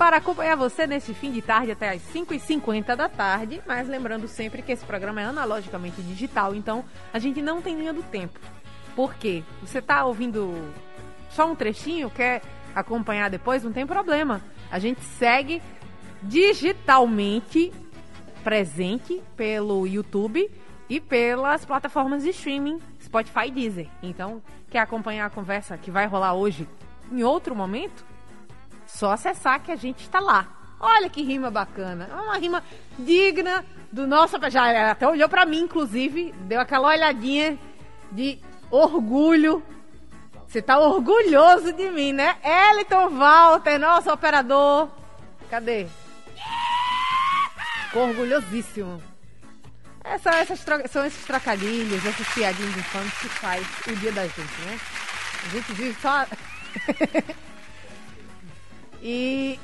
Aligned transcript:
para 0.00 0.16
acompanhar 0.16 0.56
você 0.56 0.86
nesse 0.86 1.12
fim 1.12 1.30
de 1.30 1.42
tarde 1.42 1.72
até 1.72 1.90
as 1.90 2.00
5h50 2.14 2.96
da 2.96 3.06
tarde. 3.06 3.60
Mas 3.66 3.86
lembrando 3.86 4.26
sempre 4.26 4.62
que 4.62 4.72
esse 4.72 4.82
programa 4.82 5.20
é 5.20 5.26
analogicamente 5.26 6.00
digital, 6.00 6.54
então 6.54 6.82
a 7.12 7.18
gente 7.18 7.42
não 7.42 7.60
tem 7.60 7.76
linha 7.76 7.92
do 7.92 8.02
tempo. 8.04 8.40
Por 8.96 9.12
quê? 9.16 9.44
Você 9.60 9.78
está 9.78 10.06
ouvindo 10.06 10.72
só 11.28 11.46
um 11.50 11.54
trechinho, 11.54 12.08
quer 12.08 12.40
acompanhar 12.74 13.28
depois? 13.28 13.62
Não 13.62 13.74
tem 13.74 13.86
problema. 13.86 14.40
A 14.70 14.78
gente 14.78 15.02
segue 15.02 15.60
digitalmente 16.22 17.70
presente 18.42 19.22
pelo 19.36 19.86
YouTube 19.86 20.50
e 20.88 20.98
pelas 20.98 21.66
plataformas 21.66 22.22
de 22.22 22.30
streaming 22.30 22.78
Spotify 23.02 23.48
e 23.48 23.50
Deezer. 23.50 23.88
Então, 24.02 24.42
quer 24.70 24.78
acompanhar 24.78 25.26
a 25.26 25.30
conversa 25.30 25.76
que 25.76 25.90
vai 25.90 26.06
rolar 26.06 26.32
hoje 26.32 26.66
em 27.12 27.22
outro 27.22 27.54
momento? 27.54 28.08
Só 28.94 29.12
acessar 29.12 29.60
que 29.62 29.72
a 29.72 29.76
gente 29.76 30.02
está 30.02 30.20
lá. 30.20 30.48
Olha 30.78 31.08
que 31.08 31.22
rima 31.22 31.50
bacana. 31.50 32.08
É 32.10 32.14
uma 32.14 32.36
rima 32.36 32.62
digna 32.98 33.64
do 33.92 34.06
nosso. 34.06 34.36
Já 34.50 34.90
até 34.90 35.06
olhou 35.06 35.28
para 35.28 35.46
mim, 35.46 35.60
inclusive, 35.60 36.32
deu 36.42 36.60
aquela 36.60 36.88
olhadinha 36.88 37.58
de 38.10 38.38
orgulho. 38.70 39.62
Você 40.46 40.60
tá 40.60 40.78
orgulhoso 40.78 41.72
de 41.72 41.90
mim, 41.90 42.12
né? 42.12 42.36
Eliton 42.42 43.10
Walter, 43.10 43.78
nosso 43.78 44.10
operador. 44.10 44.88
Cadê? 45.48 45.86
Ficou 47.86 48.08
orgulhosíssimo. 48.08 49.02
Essa, 50.02 50.30
essas, 50.36 50.64
são 50.90 51.04
esses 51.04 51.24
trocadilhos, 51.24 52.04
essas 52.04 52.26
piadinhas 52.28 52.76
infames 52.76 53.12
que 53.18 53.28
faz 53.28 53.66
o 53.86 53.94
dia 53.96 54.12
da 54.12 54.26
gente, 54.26 54.60
né? 54.64 54.80
A 55.44 55.48
gente 55.50 55.72
vive 55.72 55.96
só. 56.00 56.26
E 59.02 59.58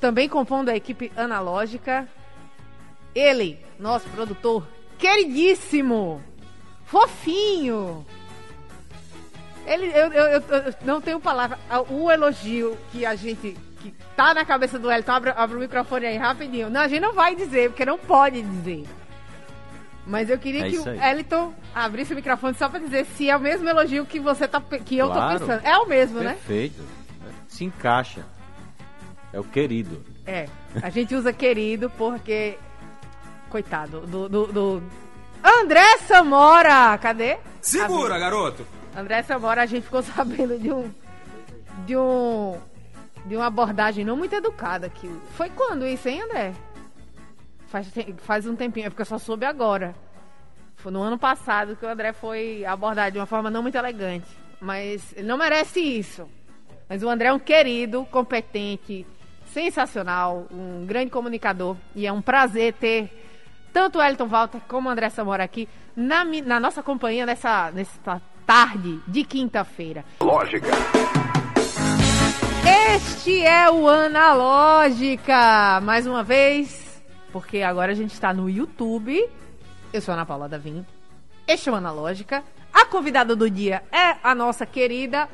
também 0.00 0.28
compondo 0.28 0.70
a 0.70 0.76
equipe 0.76 1.12
analógica, 1.16 2.08
ele, 3.14 3.58
nosso 3.78 4.08
produtor 4.08 4.66
queridíssimo, 4.98 6.22
fofinho. 6.84 8.04
Ele, 9.66 9.86
eu, 9.86 10.12
eu, 10.12 10.26
eu, 10.26 10.40
eu 10.40 10.74
não 10.84 11.00
tenho 11.00 11.20
palavra. 11.20 11.58
O 11.88 12.10
elogio 12.10 12.76
que 12.90 13.04
a 13.04 13.14
gente 13.14 13.56
que 13.80 13.94
tá 14.14 14.34
na 14.34 14.44
cabeça 14.44 14.78
do 14.78 14.90
Elton, 14.90 15.12
abre, 15.12 15.30
abre 15.34 15.56
o 15.56 15.60
microfone 15.60 16.06
aí 16.06 16.16
rapidinho. 16.16 16.68
Não, 16.68 16.82
a 16.82 16.88
gente 16.88 17.00
não 17.00 17.14
vai 17.14 17.34
dizer, 17.34 17.70
porque 17.70 17.84
não 17.84 17.98
pode 17.98 18.42
dizer. 18.42 18.84
Mas 20.06 20.28
eu 20.28 20.38
queria 20.38 20.66
é 20.66 20.70
que 20.70 20.78
o 20.78 20.88
Eliton 20.88 21.54
abrisse 21.74 22.12
o 22.12 22.16
microfone 22.16 22.54
só 22.54 22.68
para 22.68 22.80
dizer 22.80 23.06
se 23.06 23.30
é 23.30 23.36
o 23.36 23.40
mesmo 23.40 23.68
elogio 23.68 24.04
que 24.04 24.18
você 24.18 24.46
tá 24.48 24.60
que 24.60 24.98
eu 24.98 25.06
claro. 25.06 25.38
tô 25.38 25.46
pensando. 25.46 25.66
É 25.66 25.78
o 25.78 25.86
mesmo, 25.86 26.18
Perfeito. 26.18 26.24
né? 26.24 26.34
Perfeito 26.46 26.99
se 27.60 27.64
encaixa. 27.66 28.24
É 29.32 29.38
o 29.38 29.44
querido. 29.44 30.02
É, 30.26 30.48
a 30.82 30.88
gente 30.88 31.14
usa 31.14 31.32
querido 31.32 31.90
porque. 31.90 32.58
Coitado, 33.50 34.00
do, 34.00 34.28
do, 34.28 34.46
do... 34.46 34.82
André 35.42 35.98
Samora! 35.98 36.96
Cadê? 36.98 37.38
Segura, 37.60 38.18
garoto! 38.18 38.64
André 38.96 39.22
Samora, 39.22 39.62
a 39.62 39.66
gente 39.66 39.84
ficou 39.84 40.02
sabendo 40.02 40.58
de 40.58 40.72
um. 40.72 40.90
De 41.84 41.96
um. 41.96 42.58
De 43.26 43.36
uma 43.36 43.46
abordagem 43.46 44.04
não 44.04 44.16
muito 44.16 44.34
educada 44.34 44.86
aqui. 44.86 45.10
Foi 45.34 45.50
quando 45.50 45.86
isso, 45.86 46.08
hein, 46.08 46.22
André? 46.22 46.54
Faz, 47.68 47.88
faz 48.18 48.46
um 48.46 48.56
tempinho, 48.56 48.86
é 48.86 48.90
porque 48.90 49.02
eu 49.02 49.06
só 49.06 49.18
soube 49.18 49.44
agora. 49.44 49.94
Foi 50.76 50.90
no 50.90 51.02
ano 51.02 51.18
passado 51.18 51.76
que 51.76 51.84
o 51.84 51.88
André 51.88 52.14
foi 52.14 52.64
abordado 52.64 53.12
de 53.12 53.18
uma 53.18 53.26
forma 53.26 53.50
não 53.50 53.62
muito 53.62 53.76
elegante. 53.76 54.26
Mas 54.60 55.12
ele 55.14 55.28
não 55.28 55.36
merece 55.36 55.80
isso. 55.80 56.26
Mas 56.90 57.04
o 57.04 57.08
André 57.08 57.28
é 57.28 57.32
um 57.32 57.38
querido, 57.38 58.04
competente, 58.10 59.06
sensacional, 59.46 60.48
um 60.50 60.84
grande 60.84 61.08
comunicador. 61.08 61.76
E 61.94 62.04
é 62.04 62.10
um 62.12 62.20
prazer 62.20 62.72
ter 62.72 63.68
tanto 63.72 63.98
o 63.98 64.02
Elton 64.02 64.26
Walter 64.26 64.60
como 64.66 64.88
o 64.88 64.90
André 64.90 65.08
Samora 65.08 65.44
aqui 65.44 65.68
na, 65.94 66.24
na 66.24 66.58
nossa 66.58 66.82
companhia 66.82 67.24
nessa, 67.24 67.70
nessa 67.70 68.20
tarde 68.44 68.98
de 69.06 69.22
quinta-feira. 69.22 70.04
Lógica. 70.20 70.66
Este 72.96 73.40
é 73.40 73.70
o 73.70 73.88
Analógica. 73.88 75.80
Mais 75.84 76.08
uma 76.08 76.24
vez, 76.24 77.00
porque 77.30 77.62
agora 77.62 77.92
a 77.92 77.94
gente 77.94 78.14
está 78.14 78.34
no 78.34 78.50
YouTube. 78.50 79.30
Eu 79.92 80.00
sou 80.00 80.10
a 80.10 80.16
Ana 80.16 80.26
Paula 80.26 80.48
Davim. 80.48 80.84
Este 81.46 81.68
é 81.68 81.72
o 81.72 81.76
Analógica. 81.76 82.42
A 82.72 82.84
convidada 82.84 83.36
do 83.36 83.48
dia 83.48 83.84
é 83.92 84.16
a 84.24 84.34
nossa 84.34 84.66
querida 84.66 85.28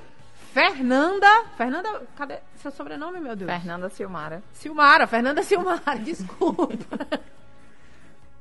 Fernanda. 0.57 1.45
Fernanda, 1.55 2.03
cadê 2.17 2.39
seu 2.55 2.71
sobrenome, 2.71 3.21
meu 3.21 3.37
Deus? 3.37 3.51
Fernanda 3.51 3.91
Silmara. 3.91 4.43
Silmara, 4.55 5.07
Fernanda 5.07 5.43
Silmara, 5.43 5.97
desculpa. 6.03 6.99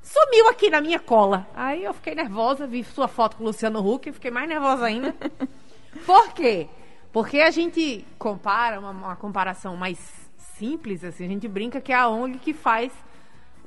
Sumiu 0.02 0.48
aqui 0.48 0.70
na 0.70 0.80
minha 0.80 0.98
cola. 0.98 1.46
Aí 1.54 1.84
eu 1.84 1.94
fiquei 1.94 2.16
nervosa, 2.16 2.66
vi 2.66 2.86
sua 2.86 3.10
foto 3.10 3.36
com 3.36 3.44
o 3.44 3.48
Luciano 3.48 3.86
Huck, 3.86 4.14
fiquei 4.14 4.32
mais 4.32 4.48
nervosa 4.48 4.86
ainda. 4.86 5.14
Por 6.08 6.32
quê? 6.32 6.70
Porque 7.12 7.42
a 7.42 7.52
gente 7.52 8.08
compara, 8.18 8.80
uma, 8.80 8.92
uma 8.92 9.16
comparação 9.18 9.76
mais 9.76 10.00
simples, 10.38 11.04
assim, 11.04 11.26
a 11.26 11.28
gente 11.28 11.50
brinca 11.50 11.82
que 11.82 11.92
é 11.92 11.98
a 11.98 12.08
ONG 12.08 12.40
que 12.40 12.54
faz 12.54 12.94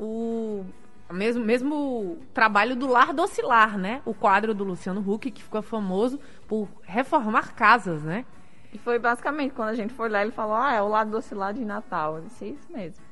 o 0.00 0.64
mesmo, 1.12 1.44
mesmo 1.44 2.16
trabalho 2.32 2.74
do 2.74 2.86
Lar 2.86 3.12
Docilar, 3.12 3.76
né? 3.76 4.00
O 4.06 4.14
quadro 4.14 4.54
do 4.54 4.64
Luciano 4.64 5.04
Huck, 5.06 5.30
que 5.30 5.42
ficou 5.42 5.60
famoso 5.60 6.18
por 6.46 6.66
reformar 6.86 7.54
casas, 7.54 8.02
né? 8.02 8.24
E 8.72 8.78
foi 8.78 8.98
basicamente 8.98 9.54
quando 9.54 9.70
a 9.70 9.74
gente 9.74 9.94
foi 9.94 10.08
lá, 10.08 10.22
ele 10.22 10.30
falou: 10.30 10.56
Ah, 10.56 10.74
é 10.74 10.82
o 10.82 10.88
lado 10.88 11.16
oscilar 11.16 11.54
de 11.54 11.64
Natal. 11.64 12.16
Eu 12.16 12.22
disse: 12.22 12.44
é 12.44 12.48
Isso 12.48 12.72
mesmo. 12.72 13.04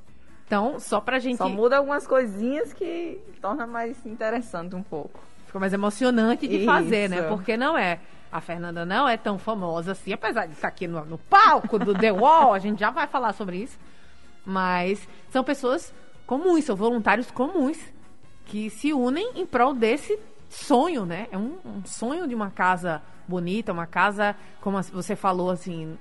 Então, 0.47 0.79
só 0.79 1.01
pra 1.01 1.19
gente. 1.19 1.39
Só 1.39 1.49
muda 1.49 1.79
algumas 1.79 2.07
coisinhas 2.07 2.73
que 2.73 3.21
torna 3.41 3.67
mais 3.67 4.05
interessante 4.07 4.75
um 4.77 4.83
pouco. 4.83 5.21
Ficou 5.47 5.61
mais 5.61 5.73
emocionante 5.73 6.47
de 6.47 6.59
Isso. 6.59 6.67
fazer, 6.67 7.09
né? 7.09 7.23
Porque 7.23 7.57
não 7.57 7.77
é. 7.77 8.01
A 8.31 8.41
Fernanda 8.41 8.85
não 8.85 9.09
é 9.09 9.17
tão 9.17 9.39
famosa 9.39 9.93
assim, 9.93 10.13
apesar 10.13 10.47
de 10.47 10.53
estar 10.53 10.69
aqui 10.69 10.87
no, 10.87 11.05
no 11.05 11.17
palco 11.17 11.79
do 11.79 11.95
The 11.95 12.13
Wall, 12.13 12.53
a 12.53 12.59
gente 12.59 12.81
já 12.81 12.91
vai 12.91 13.07
falar 13.07 13.33
sobre 13.33 13.59
isso. 13.59 13.79
Mas 14.45 15.09
são 15.31 15.43
pessoas 15.43 15.95
comuns, 16.27 16.65
são 16.65 16.77
voluntários 16.77 17.31
comuns 17.31 17.79
que 18.45 18.69
se 18.69 18.93
unem 18.93 19.33
em 19.37 19.47
prol 19.47 19.73
desse 19.73 20.19
sonho, 20.49 21.07
né? 21.07 21.29
É 21.31 21.39
um, 21.39 21.57
um 21.65 21.85
sonho 21.85 22.27
de 22.27 22.35
uma 22.35 22.51
casa 22.51 23.01
bonita, 23.29 23.73
uma 23.73 23.87
casa, 23.87 24.37
como 24.61 24.83
você 24.83 25.17
falou, 25.17 25.51
assim, 25.51 25.97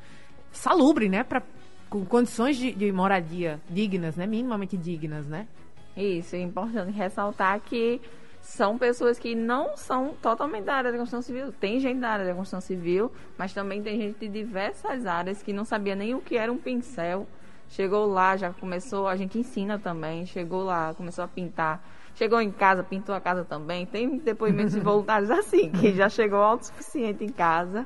salubre, 0.51 1.09
né? 1.09 1.23
Pra, 1.23 1.41
com 1.89 2.05
condições 2.05 2.57
de, 2.57 2.73
de 2.73 2.91
moradia 2.91 3.59
dignas, 3.69 4.15
né? 4.15 4.25
Minimamente 4.25 4.77
dignas, 4.77 5.25
né? 5.27 5.47
Isso, 5.95 6.35
é 6.35 6.39
importante 6.39 6.91
ressaltar 6.91 7.59
que 7.61 8.01
são 8.41 8.77
pessoas 8.77 9.17
que 9.17 9.33
não 9.33 9.75
são 9.75 10.13
totalmente 10.21 10.65
da 10.65 10.75
área 10.75 10.91
da 10.91 10.97
construção 10.97 11.21
civil. 11.21 11.51
Tem 11.53 11.79
gente 11.79 11.99
da 11.99 12.09
área 12.09 12.25
da 12.25 12.33
construção 12.33 12.61
civil, 12.61 13.11
mas 13.37 13.53
também 13.53 13.81
tem 13.81 13.99
gente 13.99 14.19
de 14.19 14.27
diversas 14.27 15.05
áreas 15.05 15.41
que 15.41 15.51
não 15.51 15.65
sabia 15.65 15.95
nem 15.95 16.13
o 16.13 16.21
que 16.21 16.37
era 16.37 16.51
um 16.51 16.57
pincel. 16.57 17.25
Chegou 17.69 18.05
lá, 18.05 18.37
já 18.37 18.53
começou, 18.53 19.07
a 19.07 19.15
gente 19.15 19.39
ensina 19.39 19.79
também, 19.79 20.25
chegou 20.25 20.63
lá, 20.63 20.93
começou 20.93 21.23
a 21.23 21.27
pintar 21.27 21.83
chegou 22.15 22.41
em 22.41 22.51
casa, 22.51 22.83
pintou 22.83 23.13
a 23.13 23.21
casa 23.21 23.45
também. 23.45 23.85
Tem 23.85 24.17
depoimentos 24.17 24.73
de 24.73 24.79
voluntários 24.79 25.29
assim, 25.29 25.69
que 25.71 25.93
já 25.93 26.09
chegou 26.09 26.39
autossuficiente 26.39 27.23
em 27.23 27.29
casa. 27.29 27.85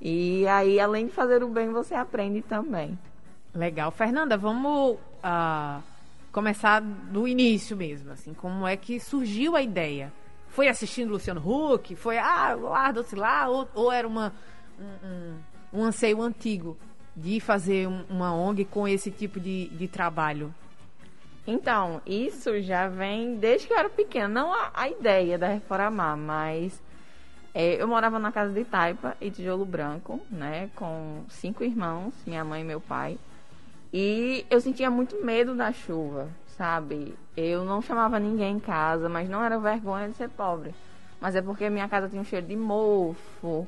E 0.00 0.46
aí, 0.48 0.78
além 0.80 1.06
de 1.06 1.12
fazer 1.12 1.42
o 1.42 1.48
bem, 1.48 1.70
você 1.70 1.94
aprende 1.94 2.42
também. 2.42 2.98
Legal. 3.54 3.90
Fernanda, 3.90 4.36
vamos 4.36 4.96
uh, 4.96 5.82
começar 6.32 6.80
do 6.80 7.28
início 7.28 7.76
mesmo, 7.76 8.10
assim. 8.10 8.34
Como 8.34 8.66
é 8.66 8.76
que 8.76 8.98
surgiu 8.98 9.54
a 9.54 9.62
ideia? 9.62 10.12
Foi 10.48 10.68
assistindo 10.68 11.12
Luciano 11.12 11.40
Huck? 11.40 11.94
Foi, 11.94 12.18
ah, 12.18 12.54
guarda-se 12.56 13.14
lá? 13.14 13.48
Ou, 13.48 13.68
ou, 13.74 13.92
era 13.92 14.08
uma, 14.08 14.32
um, 14.78 15.06
um, 15.06 15.80
um, 15.80 15.84
anseio 15.84 16.20
antigo 16.20 16.76
de 17.16 17.38
fazer 17.40 17.86
um, 17.86 18.04
uma 18.08 18.34
ONG 18.34 18.64
com 18.64 18.88
esse 18.88 19.10
tipo 19.10 19.38
de, 19.38 19.68
de 19.68 19.86
trabalho? 19.86 20.52
Então, 21.46 22.00
isso 22.06 22.60
já 22.60 22.88
vem 22.88 23.36
desde 23.36 23.66
que 23.66 23.72
eu 23.72 23.78
era 23.78 23.90
pequena. 23.90 24.28
Não 24.28 24.52
a, 24.52 24.70
a 24.74 24.88
ideia 24.88 25.36
da 25.36 25.48
Reformar, 25.48 26.16
mas 26.16 26.80
é, 27.54 27.82
eu 27.82 27.86
morava 27.88 28.18
na 28.18 28.30
casa 28.32 28.52
de 28.52 28.64
Taipa 28.64 29.16
e 29.20 29.30
Tijolo 29.30 29.64
Branco, 29.64 30.20
né? 30.30 30.70
Com 30.76 31.24
cinco 31.28 31.64
irmãos, 31.64 32.14
minha 32.26 32.44
mãe 32.44 32.62
e 32.62 32.64
meu 32.64 32.80
pai. 32.80 33.18
E 33.92 34.46
eu 34.48 34.60
sentia 34.60 34.90
muito 34.90 35.22
medo 35.22 35.54
da 35.54 35.72
chuva, 35.72 36.28
sabe? 36.56 37.14
Eu 37.36 37.64
não 37.64 37.82
chamava 37.82 38.18
ninguém 38.18 38.56
em 38.56 38.60
casa, 38.60 39.08
mas 39.08 39.28
não 39.28 39.44
era 39.44 39.58
vergonha 39.58 40.08
de 40.08 40.16
ser 40.16 40.30
pobre. 40.30 40.74
mas 41.20 41.36
é 41.36 41.42
porque 41.42 41.68
minha 41.70 41.88
casa 41.88 42.08
tinha 42.08 42.22
um 42.22 42.24
cheiro 42.24 42.46
de 42.46 42.56
mofo. 42.56 43.66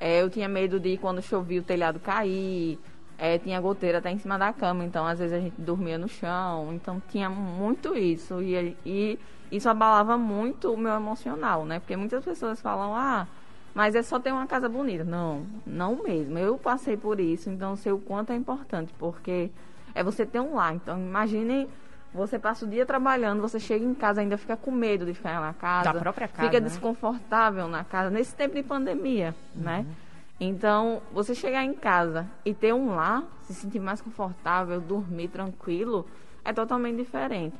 É, 0.00 0.22
eu 0.22 0.30
tinha 0.30 0.48
medo 0.48 0.80
de 0.80 0.96
quando 0.98 1.22
chovia 1.22 1.60
o 1.60 1.64
telhado 1.64 2.00
cair. 2.00 2.78
É, 3.18 3.38
tinha 3.38 3.60
goteira 3.60 3.98
até 3.98 4.10
em 4.10 4.18
cima 4.18 4.38
da 4.38 4.52
cama, 4.52 4.84
então 4.84 5.06
às 5.06 5.18
vezes 5.18 5.34
a 5.34 5.40
gente 5.40 5.58
dormia 5.60 5.96
no 5.96 6.08
chão. 6.08 6.72
Então 6.72 7.02
tinha 7.08 7.30
muito 7.30 7.96
isso. 7.96 8.42
E, 8.42 8.76
e 8.84 9.18
isso 9.50 9.68
abalava 9.68 10.18
muito 10.18 10.72
o 10.72 10.76
meu 10.76 10.92
emocional, 10.92 11.64
né? 11.64 11.78
Porque 11.78 11.96
muitas 11.96 12.24
pessoas 12.24 12.60
falam, 12.60 12.94
ah, 12.94 13.26
mas 13.74 13.94
é 13.94 14.02
só 14.02 14.18
ter 14.18 14.32
uma 14.32 14.46
casa 14.46 14.68
bonita. 14.68 15.04
Não, 15.04 15.46
não 15.66 16.02
mesmo. 16.02 16.38
Eu 16.38 16.58
passei 16.58 16.96
por 16.96 17.20
isso, 17.20 17.48
então 17.50 17.76
sei 17.76 17.92
o 17.92 17.98
quanto 17.98 18.32
é 18.32 18.36
importante, 18.36 18.92
porque 18.98 19.50
é 19.94 20.02
você 20.02 20.26
ter 20.26 20.40
um 20.40 20.54
lar. 20.54 20.74
Então 20.74 20.98
imagine 20.98 21.68
você 22.12 22.38
passa 22.38 22.64
o 22.64 22.68
dia 22.68 22.86
trabalhando, 22.86 23.42
você 23.42 23.60
chega 23.60 23.84
em 23.84 23.94
casa 23.94 24.22
ainda 24.22 24.38
fica 24.38 24.56
com 24.56 24.70
medo 24.70 25.04
de 25.04 25.12
ficar 25.12 25.40
na 25.40 25.52
casa. 25.52 25.92
Da 25.92 26.00
própria 26.00 26.26
casa. 26.26 26.48
Fica 26.48 26.60
né? 26.60 26.66
desconfortável 26.66 27.68
na 27.68 27.84
casa, 27.84 28.08
nesse 28.08 28.34
tempo 28.34 28.54
de 28.54 28.62
pandemia, 28.62 29.34
né? 29.54 29.78
uhum. 29.78 29.84
né? 29.84 29.96
Então, 30.38 31.00
você 31.12 31.34
chegar 31.34 31.64
em 31.64 31.72
casa 31.72 32.26
e 32.44 32.52
ter 32.52 32.74
um 32.74 32.94
lar, 32.94 33.24
se 33.42 33.54
sentir 33.54 33.80
mais 33.80 34.00
confortável, 34.02 34.80
dormir 34.80 35.28
tranquilo, 35.28 36.06
é 36.44 36.52
totalmente 36.52 36.96
diferente. 36.96 37.56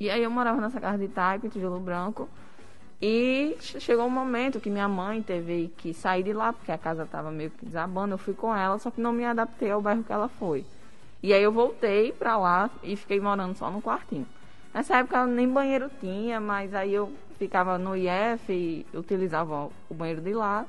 E 0.00 0.10
aí 0.10 0.22
eu 0.22 0.30
morava 0.30 0.60
nessa 0.60 0.80
casa 0.80 0.98
de 0.98 1.06
taipa, 1.06 1.48
tijolo 1.48 1.78
branco, 1.78 2.28
e 3.00 3.56
chegou 3.60 4.06
um 4.06 4.10
momento 4.10 4.60
que 4.60 4.70
minha 4.70 4.88
mãe 4.88 5.22
teve 5.22 5.72
que 5.76 5.94
sair 5.94 6.22
de 6.22 6.32
lá, 6.32 6.52
porque 6.52 6.72
a 6.72 6.78
casa 6.78 7.04
estava 7.04 7.30
meio 7.30 7.50
que 7.50 7.64
desabando, 7.64 8.14
eu 8.14 8.18
fui 8.18 8.34
com 8.34 8.54
ela, 8.54 8.78
só 8.78 8.90
que 8.90 9.00
não 9.00 9.12
me 9.12 9.24
adaptei 9.24 9.70
ao 9.70 9.80
bairro 9.80 10.02
que 10.02 10.12
ela 10.12 10.28
foi. 10.28 10.64
E 11.22 11.32
aí 11.32 11.42
eu 11.42 11.52
voltei 11.52 12.12
pra 12.12 12.36
lá 12.36 12.68
e 12.82 12.96
fiquei 12.96 13.20
morando 13.20 13.56
só 13.56 13.70
no 13.70 13.80
quartinho. 13.80 14.26
Nessa 14.74 14.96
época 14.96 15.24
nem 15.26 15.48
banheiro 15.48 15.90
tinha, 16.00 16.40
mas 16.40 16.74
aí 16.74 16.94
eu 16.94 17.12
ficava 17.38 17.78
no 17.78 17.96
IF 17.96 18.52
e 18.52 18.86
utilizava 18.92 19.68
o 19.88 19.94
banheiro 19.94 20.20
de 20.20 20.32
lá. 20.32 20.64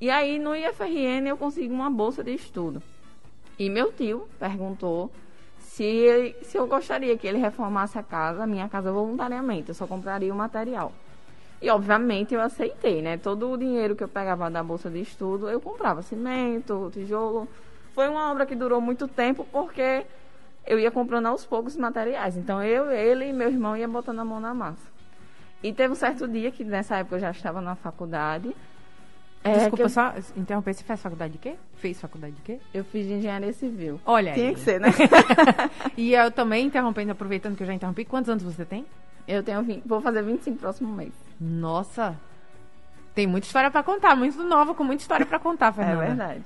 E 0.00 0.08
aí 0.10 0.38
no 0.38 0.54
IFRN 0.54 1.28
eu 1.28 1.36
consegui 1.36 1.68
uma 1.68 1.90
bolsa 1.90 2.24
de 2.24 2.32
estudo. 2.32 2.82
E 3.58 3.68
meu 3.68 3.92
tio 3.92 4.26
perguntou 4.38 5.10
se, 5.58 6.34
se 6.42 6.56
eu 6.56 6.66
gostaria 6.66 7.16
que 7.18 7.26
ele 7.26 7.38
reformasse 7.38 7.98
a 7.98 8.02
casa, 8.02 8.42
a 8.42 8.46
minha 8.46 8.68
casa 8.68 8.90
voluntariamente. 8.90 9.68
Eu 9.68 9.74
só 9.74 9.86
compraria 9.86 10.32
o 10.32 10.36
material. 10.36 10.92
E 11.60 11.68
obviamente 11.68 12.32
eu 12.32 12.40
aceitei, 12.40 13.02
né? 13.02 13.18
Todo 13.18 13.50
o 13.50 13.58
dinheiro 13.58 13.94
que 13.94 14.02
eu 14.02 14.08
pegava 14.08 14.50
da 14.50 14.62
bolsa 14.62 14.88
de 14.88 15.00
estudo, 15.00 15.50
eu 15.50 15.60
comprava 15.60 16.00
cimento, 16.00 16.90
tijolo, 16.92 17.46
foi 17.94 18.08
uma 18.08 18.30
obra 18.30 18.46
que 18.46 18.54
durou 18.54 18.80
muito 18.80 19.06
tempo 19.06 19.46
porque 19.52 20.06
eu 20.66 20.78
ia 20.78 20.90
comprando 20.90 21.26
aos 21.26 21.44
poucos 21.44 21.76
materiais. 21.76 22.36
Então 22.36 22.62
eu, 22.62 22.90
ele 22.90 23.26
e 23.26 23.32
meu 23.32 23.48
irmão 23.48 23.76
ia 23.76 23.86
botando 23.86 24.20
a 24.20 24.24
mão 24.24 24.40
na 24.40 24.54
massa. 24.54 24.88
E 25.62 25.72
teve 25.72 25.92
um 25.92 25.96
certo 25.96 26.26
dia 26.26 26.50
que 26.50 26.64
nessa 26.64 26.96
época 26.96 27.16
eu 27.16 27.20
já 27.20 27.30
estava 27.30 27.60
na 27.60 27.74
faculdade. 27.74 28.56
É, 29.42 29.54
Desculpa, 29.54 29.84
eu... 29.84 29.88
só 29.88 30.14
interromper. 30.36 30.74
Você 30.74 30.84
fez 30.84 31.00
faculdade 31.00 31.32
de 31.32 31.38
quê? 31.38 31.56
Fez 31.76 32.00
faculdade 32.00 32.34
de 32.34 32.42
quê? 32.42 32.58
Eu 32.74 32.84
fiz 32.84 33.06
de 33.06 33.14
engenharia 33.14 33.52
civil. 33.52 34.00
Olha 34.04 34.34
Tinha 34.34 34.48
aí. 34.48 34.54
que 34.54 34.60
ser, 34.60 34.80
né? 34.80 34.88
e 35.96 36.14
eu 36.14 36.30
também, 36.30 36.66
interrompendo, 36.66 37.12
aproveitando 37.12 37.56
que 37.56 37.62
eu 37.62 37.66
já 37.66 37.72
interrompi, 37.72 38.04
quantos 38.04 38.28
anos 38.28 38.42
você 38.42 38.64
tem? 38.64 38.84
Eu 39.26 39.42
tenho 39.42 39.62
20, 39.62 39.82
vou 39.86 40.00
fazer 40.00 40.22
25 40.22 40.50
no 40.50 40.60
próximo 40.60 40.92
mês. 40.94 41.12
Nossa! 41.40 42.18
Tem 43.14 43.26
muita 43.26 43.46
história 43.46 43.70
para 43.70 43.82
contar, 43.82 44.14
muito 44.14 44.42
nova, 44.44 44.74
com 44.74 44.84
muita 44.84 45.02
história 45.02 45.24
para 45.24 45.38
contar, 45.38 45.68
é 45.68 45.72
Fernanda. 45.72 46.02
É 46.02 46.06
verdade 46.06 46.44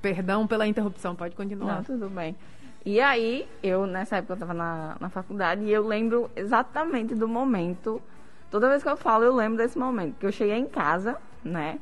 perdão 0.00 0.46
pela 0.46 0.66
interrupção, 0.66 1.14
pode 1.14 1.36
continuar. 1.36 1.76
Não, 1.76 1.84
tudo 1.84 2.08
bem. 2.08 2.36
E 2.84 3.00
aí, 3.00 3.48
eu, 3.62 3.86
nessa 3.86 4.16
época, 4.16 4.32
eu 4.32 4.36
estava 4.36 4.54
na, 4.54 4.96
na 4.98 5.08
faculdade 5.08 5.62
e 5.62 5.72
eu 5.72 5.86
lembro 5.86 6.30
exatamente 6.34 7.14
do 7.14 7.28
momento. 7.28 8.02
Toda 8.50 8.68
vez 8.68 8.82
que 8.82 8.88
eu 8.88 8.96
falo, 8.96 9.24
eu 9.24 9.34
lembro 9.34 9.58
desse 9.58 9.78
momento. 9.78 10.16
Que 10.18 10.26
eu 10.26 10.32
cheguei 10.32 10.56
em 10.56 10.66
casa, 10.66 11.16
né? 11.44 11.78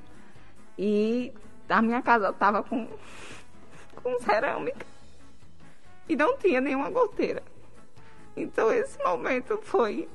E 0.78 1.32
a 1.68 1.82
minha 1.82 2.02
casa 2.02 2.32
tava 2.32 2.62
com, 2.62 2.88
com 4.02 4.20
cerâmica. 4.20 4.86
E 6.08 6.16
não 6.16 6.36
tinha 6.38 6.60
nenhuma 6.60 6.90
goteira. 6.90 7.42
Então, 8.36 8.72
esse 8.72 8.98
momento 9.02 9.58
foi 9.62 10.08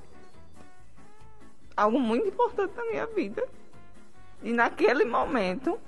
algo 1.76 2.00
muito 2.00 2.28
importante 2.28 2.76
na 2.76 2.86
minha 2.86 3.06
vida. 3.08 3.48
E 4.44 4.52
naquele 4.52 5.06
momento, 5.06 5.80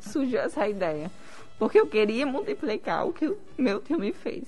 surgiu 0.00 0.40
essa 0.40 0.68
ideia. 0.68 1.10
Porque 1.58 1.78
eu 1.80 1.86
queria 1.86 2.26
multiplicar 2.26 3.06
o 3.06 3.12
que 3.12 3.26
o 3.26 3.38
meu 3.58 3.80
tio 3.80 3.98
me 3.98 4.12
fez. 4.12 4.44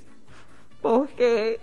Porque 0.81 1.59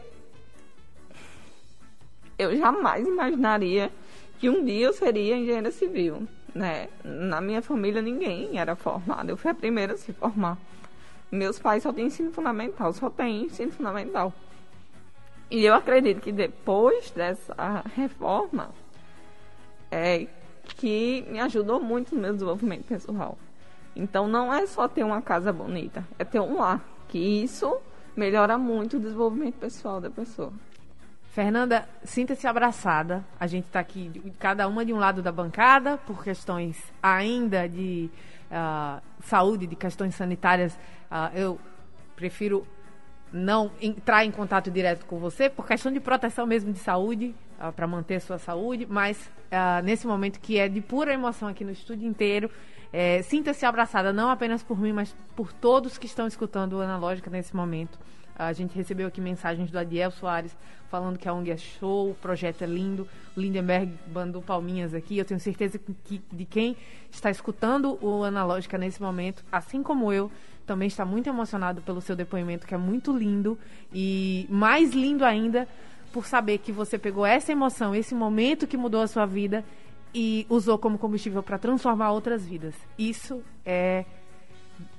eu 2.38 2.56
jamais 2.58 3.08
imaginaria 3.08 3.92
que 4.40 4.50
um 4.50 4.64
dia 4.64 4.88
eu 4.88 4.94
seria 4.94 5.38
engenheira 5.38 5.72
civil. 5.72 6.28
Né? 6.56 6.88
Na 7.04 7.42
minha 7.42 7.62
família 7.62 8.02
ninguém 8.02 8.58
era 8.58 8.78
formado. 8.78 9.30
Eu 9.30 9.36
fui 9.36 9.52
a 9.52 9.54
primeira 9.54 9.94
a 9.94 9.98
se 9.98 10.14
formar. 10.14 10.58
Meus 11.30 11.60
pais 11.60 11.84
só 11.84 11.92
têm 11.92 12.06
ensino 12.06 12.32
fundamental, 12.32 12.94
só 12.94 13.10
tem 13.10 13.44
ensino 13.44 13.74
fundamental. 13.74 14.32
E 15.52 15.66
eu 15.66 15.74
acredito 15.76 16.22
que 16.22 16.32
depois 16.32 17.12
dessa 17.12 17.84
reforma 17.94 18.70
é 19.92 20.28
que 20.64 21.26
me 21.30 21.40
ajudou 21.42 21.80
muito 21.80 22.16
no 22.16 22.22
meu 22.22 22.34
desenvolvimento 22.34 22.86
pessoal. 22.86 23.38
Então 23.94 24.26
não 24.28 24.54
é 24.54 24.66
só 24.66 24.88
ter 24.88 25.04
uma 25.04 25.22
casa 25.22 25.52
bonita, 25.52 26.08
é 26.18 26.24
ter 26.24 26.40
um 26.40 26.58
lar, 26.58 26.82
que 27.10 27.20
isso 27.20 27.78
melhora 28.16 28.58
muito 28.58 28.98
o 28.98 29.00
desenvolvimento 29.00 29.56
pessoal 29.56 30.00
da 30.00 30.10
pessoa. 30.10 30.54
Fernanda, 31.36 31.86
sinta-se 32.06 32.48
abraçada. 32.48 33.22
A 33.38 33.46
gente 33.46 33.66
está 33.66 33.82
aqui, 33.82 34.34
cada 34.40 34.70
uma 34.70 34.86
de 34.86 34.94
um 34.94 34.98
lado 34.98 35.22
da 35.22 35.34
bancada, 35.34 35.98
por 35.98 36.24
questões 36.24 36.82
ainda 37.04 37.68
de 37.68 38.10
uh, 38.50 39.02
saúde, 39.20 39.68
de 39.68 39.76
questões 39.76 40.16
sanitárias. 40.16 40.74
Uh, 41.12 41.38
eu 41.38 41.60
prefiro 42.16 42.66
não 43.34 43.70
entrar 43.82 44.24
em 44.24 44.32
contato 44.32 44.72
direto 44.72 45.06
com 45.06 45.20
você, 45.20 45.50
por 45.50 45.68
questão 45.68 45.92
de 45.92 46.00
proteção 46.00 46.48
mesmo 46.48 46.72
de 46.72 46.80
saúde, 46.80 47.36
uh, 47.60 47.70
para 47.74 47.86
manter 47.86 48.22
sua 48.22 48.40
saúde, 48.40 48.88
mas 48.90 49.30
nesse 49.84 50.06
momento 50.06 50.40
que 50.40 50.58
é 50.58 50.68
de 50.68 50.82
pura 50.82 51.14
emoção 51.14 51.48
aqui 51.48 51.64
no 51.64 51.72
estúdio 51.72 52.08
inteiro, 52.08 52.50
é, 52.92 53.22
Sinta-se 53.24 53.66
abraçada, 53.66 54.14
não 54.14 54.30
apenas 54.30 54.64
por 54.64 54.80
mim, 54.80 54.94
mas 54.94 55.14
por 55.36 55.52
todos 55.52 55.98
que 55.98 56.06
estão 56.06 56.28
escutando 56.28 56.74
o 56.74 56.82
Analógica 56.82 57.30
nesse 57.30 57.54
momento. 57.54 58.00
A 58.38 58.52
gente 58.52 58.76
recebeu 58.76 59.08
aqui 59.08 59.22
mensagens 59.22 59.72
do 59.72 59.80
Adiel 59.80 60.12
Soares 60.12 60.56
falando 60.90 61.18
que 61.18 61.28
a 61.28 61.34
ONG 61.34 61.52
é 61.52 61.58
show, 61.58 62.12
o 62.12 62.16
projeto 62.16 62.64
é 62.64 62.68
lindo. 62.68 63.08
O 63.36 63.40
Lindenberg 63.40 63.94
mandou 64.14 64.42
palminhas 64.42 64.94
aqui. 64.94 65.18
Eu 65.18 65.26
tenho 65.26 65.40
certeza 65.40 65.80
que 65.80 66.22
de 66.32 66.46
quem 66.46 66.76
está 67.10 67.30
escutando 67.30 67.98
o 68.02 68.24
Analógica 68.24 68.78
nesse 68.78 69.02
momento, 69.02 69.44
assim 69.52 69.82
como 69.82 70.12
eu, 70.12 70.32
também 70.66 70.88
está 70.88 71.06
muito 71.06 71.28
emocionado 71.28 71.82
pelo 71.82 72.02
seu 72.02 72.16
depoimento, 72.16 72.68
que 72.68 72.74
é 72.74 72.78
muito 72.78 73.16
lindo. 73.16 73.58
E 73.94 74.46
mais 74.50 74.92
lindo 74.92 75.24
ainda 75.24 75.68
por 76.12 76.26
saber 76.26 76.58
que 76.60 76.72
você 76.72 76.98
pegou 76.98 77.26
essa 77.26 77.52
emoção, 77.52 77.96
esse 77.96 78.16
momento 78.16 78.68
que 78.68 78.78
mudou 78.78 79.02
a 79.02 79.08
sua 79.08 79.26
vida 79.26 79.64
e 80.14 80.46
usou 80.50 80.78
como 80.78 80.98
combustível 80.98 81.44
para 81.44 81.58
transformar 81.58 82.12
outras 82.12 82.46
vidas. 82.46 82.74
Isso 82.98 83.44
é 83.66 84.06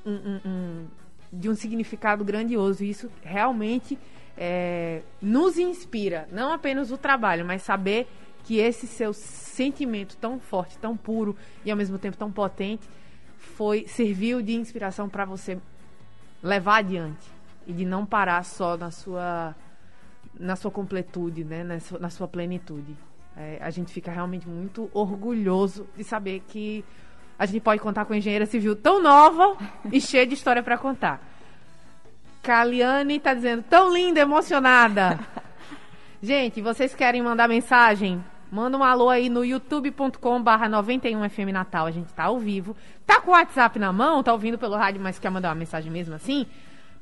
um, 0.05 0.13
um, 0.13 0.41
um, 0.45 0.87
de 1.33 1.49
um 1.49 1.55
significado 1.55 2.25
grandioso. 2.25 2.85
Isso 2.85 3.11
realmente 3.23 3.99
é, 4.37 5.03
nos 5.21 5.59
inspira, 5.59 6.29
não 6.31 6.53
apenas 6.53 6.91
o 6.91 6.99
trabalho, 6.99 7.45
mas 7.45 7.63
saber 7.63 8.07
que 8.45 8.59
esse 8.59 8.87
seu 8.87 9.13
sentimento 9.13 10.17
tão 10.17 10.39
forte, 10.39 10.79
tão 10.79 10.97
puro 10.97 11.37
e 11.65 11.71
ao 11.71 11.77
mesmo 11.77 11.99
tempo 11.99 12.17
tão 12.17 12.31
potente 12.31 12.89
foi 13.37 13.87
serviu 13.89 14.41
de 14.41 14.55
inspiração 14.55 15.09
para 15.09 15.25
você 15.25 15.59
levar 16.43 16.77
adiante 16.77 17.27
e 17.67 17.73
de 17.73 17.85
não 17.85 18.07
parar 18.07 18.45
só 18.45 18.77
na 18.77 18.91
sua 18.91 19.55
na 20.39 20.55
sua 20.55 20.71
completude, 20.71 21.45
né, 21.45 21.65
na 21.65 21.81
sua, 21.81 21.99
na 21.99 22.11
sua 22.11 22.29
plenitude. 22.29 22.95
É, 23.35 23.59
a 23.61 23.71
gente 23.71 23.93
fica 23.93 24.11
realmente 24.11 24.47
muito 24.47 24.91
orgulhoso 24.93 25.87
de 25.97 26.05
saber 26.05 26.41
que 26.47 26.85
a 27.39 27.47
gente 27.47 27.61
pode 27.61 27.81
contar 27.81 28.05
com 28.05 28.13
a 28.13 28.17
engenheira 28.17 28.47
civil 28.47 28.75
tão 28.75 29.03
nova 29.03 29.57
e 29.93 30.01
cheia 30.01 30.27
de 30.27 30.35
história 30.35 30.63
para 30.63 30.79
contar. 30.79 31.21
Kaliane 32.43 33.17
está 33.17 33.35
dizendo, 33.35 33.65
tão 33.69 33.93
linda, 33.93 34.21
emocionada. 34.21 35.19
Gente, 36.23 36.63
vocês 36.63 36.95
querem 36.95 37.23
mandar 37.23 37.49
mensagem? 37.49 38.25
Manda 38.51 38.79
um 38.79 38.85
alô 38.85 39.11
aí 39.11 39.29
no 39.29 39.45
youtube.com 39.45 40.43
barra 40.43 40.69
91FM 40.69 41.53
Natal. 41.53 41.87
A 41.87 41.91
gente 41.91 42.13
tá 42.15 42.25
ao 42.25 42.39
vivo. 42.39 42.77
Tá 43.05 43.21
com 43.21 43.33
o 43.33 43.35
WhatsApp 43.35 43.79
na 43.79 43.93
mão? 43.93 44.23
Tá 44.23 44.33
ouvindo 44.33 44.57
pelo 44.57 44.77
rádio, 44.77 45.01
mas 45.01 45.19
quer 45.19 45.31
mandar 45.31 45.49
uma 45.49 45.57
mensagem 45.57 45.91
mesmo 45.91 46.15
assim? 46.15 46.47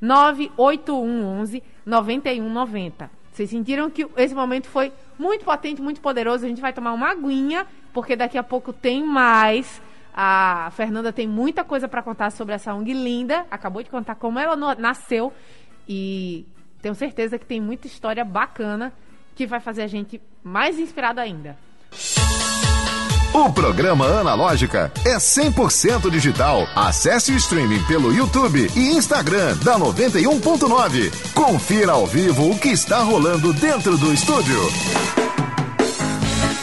98111 0.01 1.63
9190. 1.85 3.09
Vocês 3.31 3.49
sentiram 3.49 3.89
que 3.89 4.07
esse 4.17 4.33
momento 4.33 4.67
foi 4.67 4.91
muito 5.19 5.45
potente, 5.45 5.81
muito 5.81 6.01
poderoso. 6.01 6.45
A 6.45 6.49
gente 6.49 6.61
vai 6.61 6.73
tomar 6.73 6.93
uma 6.93 7.11
aguinha, 7.11 7.67
porque 7.93 8.15
daqui 8.15 8.37
a 8.37 8.43
pouco 8.43 8.73
tem 8.73 9.03
mais. 9.03 9.81
A 10.17 10.71
Fernanda 10.71 11.11
tem 11.11 11.27
muita 11.27 11.65
coisa 11.65 11.89
para 11.89 12.01
contar 12.01 12.31
sobre 12.31 12.55
essa 12.55 12.73
ONG 12.73 12.93
linda. 12.93 13.45
Acabou 13.51 13.83
de 13.83 13.89
contar 13.89 14.15
como 14.15 14.39
ela 14.39 14.55
nasceu. 14.75 15.33
E 15.89 16.45
tenho 16.81 16.95
certeza 16.95 17.37
que 17.37 17.45
tem 17.45 17.59
muita 17.59 17.85
história 17.85 18.23
bacana 18.23 18.93
que 19.35 19.45
vai 19.45 19.59
fazer 19.59 19.83
a 19.83 19.87
gente 19.87 20.21
mais 20.41 20.79
inspirado 20.79 21.19
ainda. 21.19 21.57
O 23.33 23.51
programa 23.51 24.05
Analógica 24.05 24.89
é 25.05 25.17
100% 25.17 26.09
digital. 26.09 26.65
Acesse 26.73 27.33
o 27.33 27.35
streaming 27.35 27.83
pelo 27.83 28.13
YouTube 28.13 28.69
e 28.73 28.95
Instagram 28.95 29.57
da 29.57 29.77
91.9. 29.77 31.33
Confira 31.33 31.91
ao 31.91 32.07
vivo 32.07 32.51
o 32.51 32.57
que 32.57 32.69
está 32.69 32.99
rolando 32.99 33.51
dentro 33.51 33.97
do 33.97 34.13
estúdio. 34.13 34.61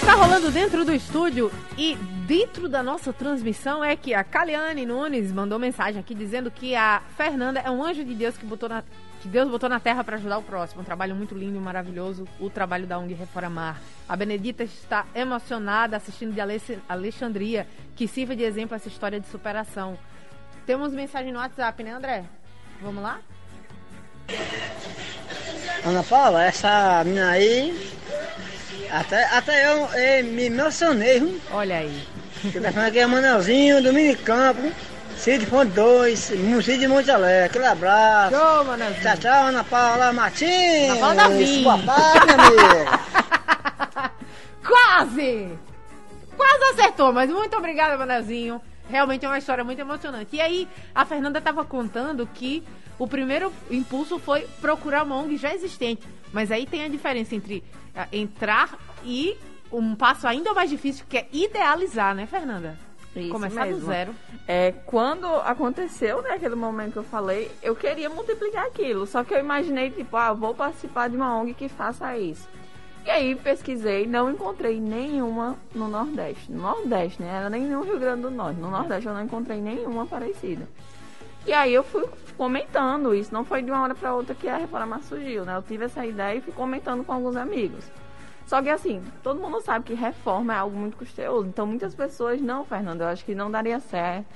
Está 0.00 0.14
rolando 0.14 0.50
dentro 0.50 0.82
do 0.86 0.94
estúdio 0.94 1.52
e 1.76 1.98
dentro 2.32 2.66
da 2.66 2.82
nossa 2.82 3.12
transmissão 3.12 3.84
é 3.84 3.94
que 3.94 4.14
a 4.14 4.24
Caliane 4.24 4.86
Nunes 4.86 5.30
mandou 5.30 5.58
mensagem 5.58 6.00
aqui 6.00 6.14
dizendo 6.14 6.50
que 6.50 6.74
a 6.74 7.02
Fernanda 7.14 7.60
é 7.60 7.70
um 7.70 7.84
anjo 7.84 8.02
de 8.02 8.14
Deus 8.14 8.38
que 8.38 8.46
botou 8.46 8.70
na 8.70 8.82
que 9.20 9.28
Deus 9.28 9.50
botou 9.50 9.68
na 9.68 9.78
terra 9.78 10.02
para 10.02 10.16
ajudar 10.16 10.38
o 10.38 10.42
próximo. 10.42 10.80
Um 10.80 10.84
trabalho 10.84 11.14
muito 11.14 11.34
lindo 11.34 11.58
e 11.58 11.60
maravilhoso, 11.60 12.26
o 12.40 12.48
trabalho 12.48 12.86
da 12.86 12.98
ONG 12.98 13.12
Reformar. 13.12 13.78
A 14.08 14.16
Benedita 14.16 14.64
está 14.64 15.04
emocionada 15.14 15.94
assistindo 15.94 16.32
de 16.32 16.40
Alexandria, 16.88 17.66
que 17.94 18.08
sirva 18.08 18.34
de 18.34 18.42
exemplo 18.42 18.74
essa 18.74 18.88
história 18.88 19.20
de 19.20 19.28
superação. 19.28 19.98
Temos 20.66 20.94
mensagem 20.94 21.32
no 21.32 21.38
WhatsApp, 21.38 21.84
né, 21.84 21.92
André? 21.92 22.24
Vamos 22.80 23.02
lá? 23.02 23.20
Ana 25.84 26.02
Paula, 26.02 26.42
essa 26.42 27.04
menina 27.04 27.30
aí, 27.30 27.92
até, 28.90 29.24
até 29.26 29.66
eu, 29.66 29.86
eu 29.86 30.24
me 30.24 30.44
emocionei, 30.46 31.20
viu? 31.20 31.40
Olha 31.52 31.76
aí. 31.76 32.11
Que 32.50 32.58
tá 32.58 32.72
falando 32.72 32.88
aqui 32.88 32.98
é 32.98 33.06
Manelzinho, 33.06 33.80
do 33.80 33.92
Minicampo. 33.92 34.72
Cid 35.16 35.46
Ponto 35.46 35.72
2, 35.72 36.30
Museu 36.40 36.76
de 36.76 36.88
Monte 36.88 37.08
Alegre. 37.08 37.44
Aquele 37.44 37.66
abraço. 37.66 38.34
Show, 38.34 38.64
Manazinho. 38.64 39.00
Tchau, 39.00 39.16
tchau, 39.18 39.46
Ana 39.46 39.62
Paula 39.62 40.12
Martins. 40.12 40.90
Ana 40.90 40.96
Paula 40.96 41.14
Davi. 41.14 41.62
Boa 41.62 41.78
tarde, 41.78 42.32
amigo. 42.32 42.90
Quase! 44.66 45.58
Quase 46.36 46.64
acertou, 46.72 47.12
mas 47.12 47.30
muito 47.30 47.56
obrigada, 47.56 47.96
Manazinho. 47.96 48.60
Realmente 48.90 49.24
é 49.24 49.28
uma 49.28 49.38
história 49.38 49.62
muito 49.62 49.78
emocionante. 49.78 50.34
E 50.34 50.40
aí, 50.40 50.68
a 50.92 51.04
Fernanda 51.04 51.38
estava 51.38 51.64
contando 51.64 52.26
que 52.26 52.64
o 52.98 53.06
primeiro 53.06 53.52
impulso 53.70 54.18
foi 54.18 54.48
procurar 54.60 55.04
uma 55.04 55.16
ONG 55.16 55.36
já 55.36 55.54
existente. 55.54 56.02
Mas 56.32 56.50
aí 56.50 56.66
tem 56.66 56.84
a 56.84 56.88
diferença 56.88 57.36
entre 57.36 57.62
uh, 57.94 58.08
entrar 58.12 58.76
e 59.04 59.36
um 59.72 59.94
passo 59.94 60.26
ainda 60.26 60.52
mais 60.52 60.70
difícil, 60.70 61.04
que 61.08 61.18
é 61.18 61.28
idealizar, 61.32 62.14
né, 62.14 62.26
Fernanda? 62.26 62.78
Isso 63.14 63.30
Começar 63.30 63.66
mesmo. 63.66 63.80
do 63.80 63.86
zero. 63.86 64.14
É, 64.48 64.72
quando 64.86 65.26
aconteceu, 65.26 66.22
né, 66.22 66.30
aquele 66.30 66.54
momento 66.54 66.92
que 66.92 66.98
eu 66.98 67.04
falei, 67.04 67.50
eu 67.62 67.76
queria 67.76 68.08
multiplicar 68.08 68.66
aquilo. 68.66 69.06
Só 69.06 69.22
que 69.22 69.34
eu 69.34 69.38
imaginei, 69.38 69.90
tipo, 69.90 70.16
ah, 70.16 70.32
vou 70.32 70.54
participar 70.54 71.10
de 71.10 71.16
uma 71.16 71.38
ONG 71.38 71.52
que 71.52 71.68
faça 71.68 72.16
isso. 72.16 72.48
E 73.04 73.10
aí 73.10 73.34
pesquisei, 73.34 74.06
não 74.06 74.30
encontrei 74.30 74.80
nenhuma 74.80 75.56
no 75.74 75.88
Nordeste. 75.88 76.50
No 76.50 76.62
Nordeste, 76.62 77.20
né? 77.20 77.36
Era 77.36 77.50
nem 77.50 77.64
no 77.64 77.82
Rio 77.82 77.98
Grande 77.98 78.22
do 78.22 78.30
Norte. 78.30 78.60
No 78.60 78.70
Nordeste 78.70 79.08
eu 79.08 79.14
não 79.14 79.24
encontrei 79.24 79.60
nenhuma 79.60 80.06
parecida. 80.06 80.68
E 81.44 81.52
aí 81.52 81.74
eu 81.74 81.82
fui 81.82 82.08
comentando 82.36 83.12
isso. 83.12 83.34
Não 83.34 83.44
foi 83.44 83.60
de 83.60 83.70
uma 83.70 83.82
hora 83.82 83.94
para 83.94 84.14
outra 84.14 84.34
que 84.34 84.48
a 84.48 84.56
reforma 84.56 85.00
surgiu, 85.02 85.44
né? 85.44 85.56
Eu 85.56 85.62
tive 85.62 85.84
essa 85.84 86.06
ideia 86.06 86.38
e 86.38 86.40
fui 86.40 86.52
comentando 86.52 87.04
com 87.04 87.12
alguns 87.12 87.34
amigos. 87.34 87.84
Só 88.46 88.60
que 88.62 88.68
assim, 88.68 89.02
todo 89.22 89.40
mundo 89.40 89.60
sabe 89.60 89.84
que 89.84 89.94
reforma 89.94 90.52
é 90.52 90.58
algo 90.58 90.76
muito 90.76 90.96
custoso. 90.96 91.46
Então 91.46 91.66
muitas 91.66 91.94
pessoas, 91.94 92.40
não, 92.40 92.64
Fernando, 92.64 93.02
eu 93.02 93.08
acho 93.08 93.24
que 93.24 93.34
não 93.34 93.50
daria 93.50 93.80
certo. 93.80 94.26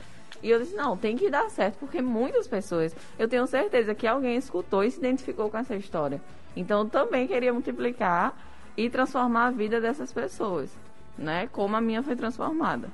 E 0.42 0.50
eu 0.50 0.58
disse, 0.58 0.74
não, 0.74 0.96
tem 0.96 1.16
que 1.16 1.30
dar 1.30 1.48
certo, 1.50 1.78
porque 1.78 2.02
muitas 2.02 2.46
pessoas, 2.46 2.94
eu 3.18 3.26
tenho 3.26 3.46
certeza 3.46 3.94
que 3.94 4.06
alguém 4.06 4.36
escutou 4.36 4.84
e 4.84 4.90
se 4.90 4.98
identificou 4.98 5.50
com 5.50 5.58
essa 5.58 5.74
história. 5.74 6.20
Então 6.54 6.80
eu 6.80 6.88
também 6.88 7.26
queria 7.26 7.52
multiplicar 7.52 8.34
e 8.76 8.90
transformar 8.90 9.46
a 9.46 9.50
vida 9.50 9.80
dessas 9.80 10.12
pessoas, 10.12 10.70
né? 11.16 11.48
Como 11.52 11.74
a 11.76 11.80
minha 11.80 12.02
foi 12.02 12.14
transformada. 12.14 12.88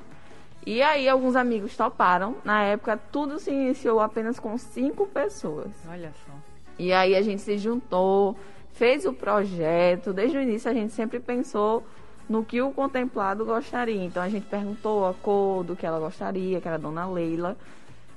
E 0.65 0.81
aí 0.81 1.09
alguns 1.09 1.35
amigos 1.35 1.77
toparam. 1.77 2.37
Na 2.45 2.63
época 2.63 2.99
tudo 3.11 3.39
se 3.39 3.51
iniciou 3.51 4.01
apenas 4.01 4.39
com 4.39 4.57
cinco 4.57 5.07
pessoas. 5.07 5.73
Olha 5.89 6.13
só. 6.25 6.33
E 6.79 6.93
aí 6.93 7.15
a 7.15 7.23
gente 7.23 7.43
se 7.43 7.59
juntou, 7.59 8.37
fez 8.73 9.05
o 9.05 9.13
projeto. 9.13 10.13
Desde 10.13 10.37
o 10.37 10.41
início 10.41 10.71
a 10.71 10.75
gente 10.75 10.93
sempre 10.93 11.21
pensou 11.21 11.85
no 12.29 12.45
que 12.45 12.61
o 12.61 12.73
contemplado 12.73 13.45
gostaria. 13.45 14.05
Então 14.05 14.23
a 14.23 14.29
gente 14.29 14.47
perguntou 14.47 15.07
a 15.07 15.15
cor 15.15 15.65
do 15.65 15.77
que 15.77 15.87
ela 15.87 15.99
gostaria, 15.99 16.61
que 16.61 16.69
era 16.69 16.77
a 16.77 16.81
dona 16.81 17.07
Leila. 17.07 17.57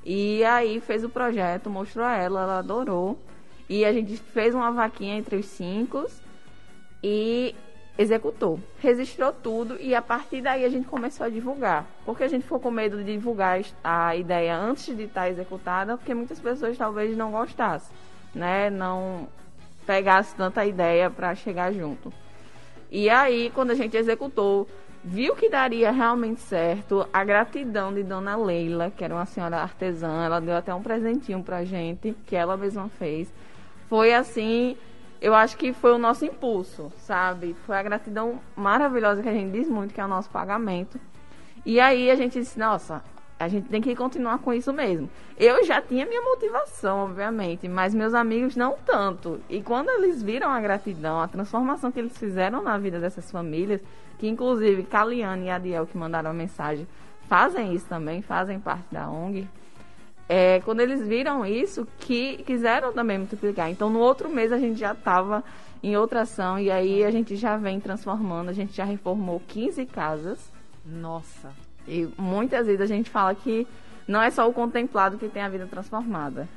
E 0.04 0.44
aí 0.46 0.80
fez 0.80 1.04
o 1.04 1.10
projeto, 1.10 1.70
mostrou 1.70 2.06
a 2.06 2.16
ela, 2.16 2.44
ela 2.44 2.60
adorou. 2.60 3.18
E 3.68 3.84
a 3.84 3.92
gente 3.92 4.18
fez 4.18 4.54
uma 4.54 4.72
vaquinha 4.72 5.18
entre 5.18 5.36
os 5.36 5.48
cinco 5.48 6.06
e 7.04 7.56
executou. 7.98 8.60
Registrou 8.80 9.32
tudo 9.32 9.78
e 9.80 9.96
a 9.96 10.02
partir 10.02 10.42
daí 10.42 10.64
a 10.64 10.70
gente 10.70 10.88
começou 10.88 11.26
a 11.26 11.30
divulgar. 11.30 11.86
Porque 12.06 12.24
a 12.24 12.28
gente 12.28 12.44
ficou 12.44 12.60
com 12.60 12.70
medo 12.70 12.98
de 12.98 13.14
divulgar 13.14 13.60
a 13.84 14.16
ideia 14.16 14.56
antes 14.56 14.96
de 14.96 15.04
estar 15.04 15.30
executada, 15.30 15.98
porque 15.98 16.14
muitas 16.14 16.40
pessoas 16.40 16.78
talvez 16.78 17.18
não 17.18 17.32
gostassem, 17.32 17.96
né? 18.34 18.70
Não 18.70 19.28
pegasse 19.86 20.36
tanta 20.36 20.66
ideia 20.66 21.10
para 21.10 21.36
chegar 21.36 21.72
junto. 21.72 22.12
E 22.92 23.10
aí, 23.10 23.52
quando 23.54 23.72
a 23.72 23.76
gente 23.76 23.98
executou, 23.98 24.68
viu 25.04 25.36
que 25.36 25.50
daria 25.50 25.92
realmente 25.92 26.42
certo, 26.42 27.08
a 27.14 27.24
gratidão 27.24 27.94
de 27.94 28.04
Dona 28.04 28.36
Leila, 28.36 28.92
que 28.92 29.04
era 29.04 29.14
uma 29.14 29.26
senhora 29.26 29.58
artesã, 29.58 30.24
ela 30.26 30.40
deu 30.40 30.56
até 30.56 30.74
um 30.74 30.82
presentinho 30.82 31.44
pra 31.44 31.64
gente, 31.64 32.16
que 32.26 32.36
ela 32.36 32.58
mesma 32.58 32.90
fez. 32.90 33.32
Foi 33.88 34.14
assim, 34.14 34.76
eu 35.22 35.34
acho 35.34 35.58
que 35.58 35.74
foi 35.74 35.92
o 35.92 35.98
nosso 35.98 36.26
impulso, 36.26 36.92
sabe? 36.98 37.56
Foi 37.66 37.78
a 37.78 37.84
gratidão 37.84 38.40
maravilhosa 38.56 39.22
que 39.22 39.30
a 39.30 39.34
gente 39.34 39.52
diz 39.52 39.70
muito, 39.70 39.94
que 39.94 40.02
é 40.02 40.06
o 40.06 40.08
nosso 40.08 40.30
pagamento. 40.30 41.00
E 41.66 41.80
aí 41.80 42.10
a 42.10 42.16
gente 42.16 42.40
disse, 42.40 42.58
nossa, 42.58 43.04
a 43.46 43.48
gente 43.48 43.70
tem 43.70 43.80
que 43.80 43.96
continuar 43.96 44.40
com 44.40 44.52
isso 44.52 44.74
mesmo. 44.74 45.10
Eu 45.38 45.64
já 45.64 45.82
tinha 45.82 46.06
minha 46.06 46.22
motivação, 46.22 47.06
obviamente, 47.06 47.68
mas 47.68 47.94
meus 47.94 48.14
amigos 48.14 48.56
não 48.56 48.76
tanto. 48.86 49.40
E 49.48 49.62
quando 49.62 49.90
eles 49.90 50.22
viram 50.22 50.50
a 50.50 50.60
gratidão, 50.60 51.22
a 51.22 51.28
transformação 51.28 51.92
que 51.92 52.00
eles 52.00 52.18
fizeram 52.18 52.62
na 52.62 52.78
vida 52.78 53.00
dessas 53.00 53.32
famílias, 53.32 53.82
que 54.18 54.28
inclusive 54.28 54.84
Caliane 54.84 55.46
e 55.46 55.50
Adiel, 55.50 55.86
que 55.86 55.98
mandaram 55.98 56.32
a 56.32 56.34
mensagem, 56.34 56.88
fazem 57.28 57.74
isso 57.74 57.86
também, 57.86 58.22
fazem 58.22 58.60
parte 58.60 58.86
da 58.92 59.10
ONG. 59.10 59.48
É, 60.28 60.60
quando 60.62 60.80
eles 60.80 61.06
viram 61.06 61.46
isso, 61.46 61.88
que 62.00 62.38
quiseram 62.38 62.92
também 62.92 63.20
multiplicar. 63.20 63.70
Então, 63.70 63.92
no 63.92 64.00
outro 64.00 64.28
mês, 64.28 64.52
a 64.52 64.58
gente 64.58 64.80
já 64.80 64.94
estava 64.94 65.44
em 65.84 65.96
outra 65.96 66.22
ação 66.22 66.58
e 66.58 66.72
aí 66.72 67.04
a 67.04 67.12
gente 67.12 67.36
já 67.36 67.58
vem 67.58 67.80
transformando. 67.80 68.50
A 68.50 68.54
gente 68.54 68.74
já 68.74 68.86
reformou 68.86 69.40
15 69.48 69.86
casas. 69.86 70.52
Nossa. 70.84 71.65
E 71.88 72.08
muitas 72.18 72.66
vezes 72.66 72.82
a 72.82 72.86
gente 72.86 73.10
fala 73.10 73.34
que 73.36 73.68
não 74.08 74.22
é 74.22 74.30
só 74.30 74.48
o 74.48 74.54
contemplado 74.54 75.18
que 75.18 75.28
tem 75.28 75.42
a 75.42 75.50
vida 75.50 75.68
transformada. 75.68 76.48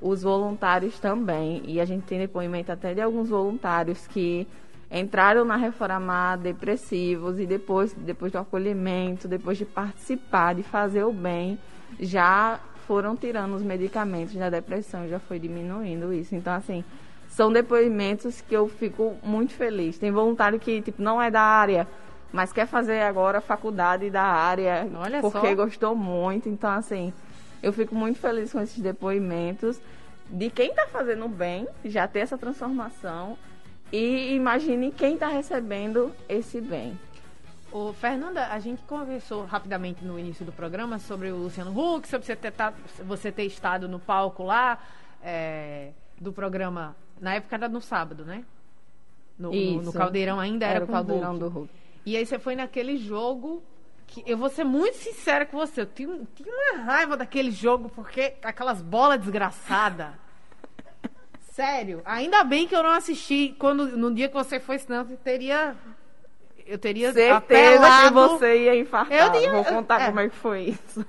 Os 0.00 0.22
voluntários 0.22 0.98
também. 0.98 1.62
E 1.66 1.80
a 1.80 1.84
gente 1.84 2.04
tem 2.04 2.18
depoimento 2.18 2.72
até 2.72 2.94
de 2.94 3.00
alguns 3.00 3.28
voluntários 3.28 4.06
que 4.06 4.46
entraram 4.90 5.44
na 5.44 5.56
Reformar 5.56 6.36
depressivos 6.36 7.40
e 7.40 7.46
depois, 7.46 7.92
depois 7.94 8.30
do 8.30 8.38
acolhimento, 8.38 9.26
depois 9.26 9.58
de 9.58 9.64
participar, 9.64 10.54
de 10.54 10.62
fazer 10.62 11.04
o 11.04 11.12
bem, 11.12 11.58
já 11.98 12.60
foram 12.86 13.16
tirando 13.16 13.54
os 13.54 13.62
medicamentos 13.62 14.34
da 14.34 14.50
depressão, 14.50 15.08
já 15.08 15.18
foi 15.18 15.38
diminuindo 15.38 16.12
isso. 16.12 16.34
Então, 16.34 16.52
assim, 16.52 16.84
são 17.28 17.52
depoimentos 17.52 18.40
que 18.40 18.54
eu 18.54 18.68
fico 18.68 19.16
muito 19.22 19.52
feliz. 19.52 19.98
Tem 19.98 20.12
voluntário 20.12 20.60
que, 20.60 20.80
tipo, 20.82 21.02
não 21.02 21.20
é 21.20 21.30
da 21.30 21.40
área, 21.40 21.88
mas 22.34 22.52
quer 22.52 22.66
fazer 22.66 23.00
agora 23.02 23.40
faculdade 23.40 24.10
da 24.10 24.22
área, 24.24 24.88
Olha 24.96 25.20
porque 25.20 25.48
só. 25.48 25.54
gostou 25.54 25.94
muito. 25.94 26.48
Então, 26.48 26.68
assim, 26.70 27.12
eu 27.62 27.72
fico 27.72 27.94
muito 27.94 28.18
feliz 28.18 28.50
com 28.52 28.60
esses 28.60 28.80
depoimentos 28.80 29.80
de 30.28 30.50
quem 30.50 30.70
está 30.70 30.88
fazendo 30.88 31.28
bem, 31.28 31.68
já 31.84 32.08
ter 32.08 32.18
essa 32.20 32.36
transformação, 32.36 33.38
e 33.92 34.34
imagine 34.34 34.90
quem 34.90 35.14
está 35.14 35.28
recebendo 35.28 36.12
esse 36.28 36.60
bem. 36.60 36.98
Ô, 37.70 37.92
Fernanda, 37.92 38.48
a 38.48 38.58
gente 38.58 38.82
conversou 38.82 39.44
rapidamente 39.44 40.04
no 40.04 40.18
início 40.18 40.44
do 40.44 40.50
programa 40.50 40.98
sobre 40.98 41.30
o 41.30 41.36
Luciano 41.36 41.70
Huck, 41.70 42.08
sobre 42.08 42.26
você 42.26 42.34
ter, 42.34 42.50
tá- 42.50 42.72
você 43.04 43.30
ter 43.30 43.44
estado 43.44 43.88
no 43.88 44.00
palco 44.00 44.42
lá 44.42 44.78
é, 45.22 45.90
do 46.20 46.32
programa. 46.32 46.96
Na 47.20 47.34
época 47.34 47.54
era 47.54 47.68
no 47.68 47.80
sábado, 47.80 48.24
né? 48.24 48.44
No, 49.38 49.52
no- 49.52 49.82
no. 49.82 49.92
Caldeirão 49.92 50.38
ainda 50.40 50.66
era, 50.66 50.76
Era 50.76 50.84
o 50.84 50.88
caldeirão 50.88 51.30
Huck. 51.32 51.38
do 51.40 51.48
Hulk. 51.48 51.83
E 52.06 52.16
aí 52.16 52.24
você 52.26 52.38
foi 52.38 52.54
naquele 52.54 52.96
jogo 52.96 53.62
que 54.06 54.22
eu 54.26 54.36
vou 54.36 54.48
ser 54.50 54.64
muito 54.64 54.96
sincera 54.96 55.46
com 55.46 55.56
você. 55.56 55.80
Eu 55.82 55.86
tinha, 55.86 56.08
uma 56.08 56.82
raiva 56.84 57.16
daquele 57.16 57.50
jogo, 57.50 57.88
porque 57.88 58.34
aquelas 58.42 58.82
bolas 58.82 59.20
desgraçadas. 59.20 60.08
Sério, 61.52 62.02
ainda 62.04 62.42
bem 62.42 62.66
que 62.66 62.74
eu 62.74 62.82
não 62.82 62.90
assisti 62.90 63.54
quando 63.58 63.96
no 63.96 64.12
dia 64.12 64.28
que 64.28 64.34
você 64.34 64.58
foi, 64.58 64.78
senão 64.78 65.06
eu 65.08 65.16
teria. 65.16 65.76
Eu 66.66 66.78
teria 66.78 67.12
Certeza 67.12 67.36
apelado. 67.36 68.06
que 68.08 68.14
você 68.14 68.64
ia 68.64 68.74
infartar. 68.76 69.26
Eu 69.26 69.32
tinha- 69.40 69.52
Vou 69.52 69.64
contar 69.64 70.00
é. 70.00 70.06
como 70.06 70.20
é 70.20 70.28
que 70.28 70.34
foi 70.34 70.62
isso. 70.70 71.04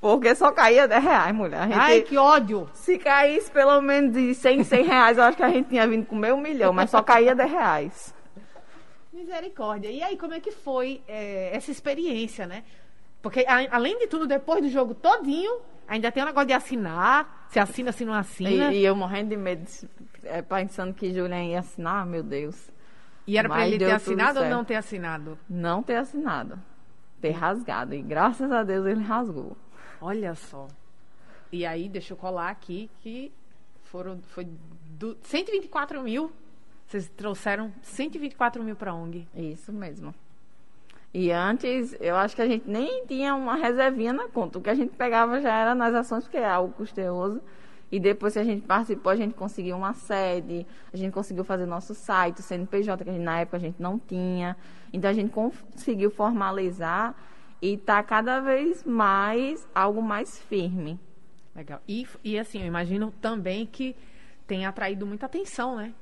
Porque 0.00 0.34
só 0.34 0.50
caía 0.52 0.86
10 0.88 1.02
reais, 1.02 1.34
mulher. 1.34 1.62
Gente, 1.68 1.78
Ai, 1.78 2.00
que 2.02 2.16
ódio! 2.16 2.68
Se 2.74 2.98
caísse 2.98 3.50
pelo 3.50 3.80
menos 3.80 4.12
de 4.12 4.34
100, 4.34 4.64
100 4.64 4.84
reais, 4.84 5.16
eu 5.18 5.24
acho 5.24 5.36
que 5.36 5.42
a 5.42 5.48
gente 5.48 5.68
tinha 5.68 5.86
vindo 5.86 6.04
comer 6.06 6.32
um 6.34 6.40
milhão, 6.40 6.72
mas 6.72 6.90
só 6.90 7.02
caía 7.02 7.34
10 7.34 7.50
reais. 7.50 8.13
Misericórdia. 9.24 9.90
E 9.90 10.02
aí, 10.02 10.16
como 10.16 10.34
é 10.34 10.40
que 10.40 10.50
foi 10.50 11.02
é, 11.08 11.54
essa 11.56 11.70
experiência, 11.70 12.46
né? 12.46 12.62
Porque, 13.22 13.40
a- 13.48 13.74
além 13.76 13.98
de 13.98 14.06
tudo, 14.06 14.26
depois 14.26 14.62
do 14.62 14.68
jogo 14.68 14.94
todinho, 14.94 15.60
ainda 15.88 16.12
tem 16.12 16.22
o 16.22 16.26
negócio 16.26 16.46
de 16.48 16.52
assinar. 16.52 17.46
Se 17.48 17.58
assina, 17.58 17.90
se 17.92 18.04
não 18.04 18.12
assina. 18.14 18.72
E, 18.72 18.80
e 18.80 18.84
eu 18.84 18.94
morrendo 18.94 19.30
de 19.30 19.36
medo, 19.36 19.66
é, 20.24 20.42
pensando 20.42 20.92
que 20.92 21.12
Julian 21.12 21.44
ia 21.44 21.60
assinar, 21.60 22.04
meu 22.06 22.22
Deus. 22.22 22.70
E 23.26 23.38
era 23.38 23.48
pra 23.48 23.58
Mas 23.58 23.68
ele 23.72 23.78
ter 23.84 23.90
assinado 23.92 24.40
ou 24.40 24.48
não 24.50 24.64
ter 24.64 24.74
assinado? 24.76 25.38
Não 25.48 25.82
ter 25.82 25.96
assinado. 25.96 26.58
Ter 27.20 27.30
rasgado. 27.30 27.94
E 27.94 28.02
graças 28.02 28.52
a 28.52 28.62
Deus 28.62 28.84
ele 28.86 29.02
rasgou. 29.02 29.56
Olha 30.00 30.34
só. 30.34 30.68
E 31.50 31.64
aí, 31.64 31.88
deixa 31.88 32.12
eu 32.12 32.16
colar 32.18 32.50
aqui 32.50 32.90
que 33.00 33.32
foram 33.84 34.20
foi 34.20 34.46
do, 34.98 35.16
124 35.22 36.02
mil. 36.02 36.30
Vocês 36.86 37.08
trouxeram 37.08 37.72
124 37.82 38.62
mil 38.62 38.76
pra 38.76 38.94
ONG. 38.94 39.26
Isso 39.34 39.72
mesmo. 39.72 40.14
E 41.12 41.30
antes, 41.30 41.96
eu 42.00 42.16
acho 42.16 42.34
que 42.34 42.42
a 42.42 42.48
gente 42.48 42.68
nem 42.68 43.06
tinha 43.06 43.34
uma 43.36 43.54
reservinha 43.54 44.12
na 44.12 44.28
conta. 44.28 44.58
O 44.58 44.62
que 44.62 44.68
a 44.68 44.74
gente 44.74 44.96
pegava 44.96 45.40
já 45.40 45.54
era 45.54 45.74
nas 45.74 45.94
ações, 45.94 46.24
porque 46.24 46.38
é 46.38 46.48
algo 46.48 46.74
custeoso. 46.74 47.40
E 47.90 48.00
depois 48.00 48.32
que 48.32 48.40
a 48.40 48.44
gente 48.44 48.66
participou, 48.66 49.12
a 49.12 49.16
gente 49.16 49.34
conseguiu 49.34 49.76
uma 49.76 49.92
sede, 49.92 50.66
a 50.92 50.96
gente 50.96 51.12
conseguiu 51.12 51.44
fazer 51.44 51.66
nosso 51.66 51.94
site, 51.94 52.40
o 52.40 52.42
CNPJ, 52.42 53.04
que 53.04 53.10
a 53.10 53.12
gente, 53.12 53.22
na 53.22 53.38
época 53.38 53.56
a 53.56 53.60
gente 53.60 53.80
não 53.80 53.98
tinha. 53.98 54.56
Então 54.92 55.08
a 55.08 55.14
gente 55.14 55.30
conseguiu 55.30 56.10
formalizar 56.10 57.14
e 57.62 57.76
tá 57.76 58.02
cada 58.02 58.40
vez 58.40 58.82
mais 58.82 59.68
algo 59.72 60.02
mais 60.02 60.38
firme. 60.38 60.98
Legal. 61.54 61.80
E, 61.86 62.04
e 62.24 62.36
assim, 62.36 62.60
eu 62.60 62.66
imagino 62.66 63.12
também 63.20 63.64
que 63.64 63.94
tem 64.48 64.66
atraído 64.66 65.06
muita 65.06 65.26
atenção, 65.26 65.76
né? 65.76 65.94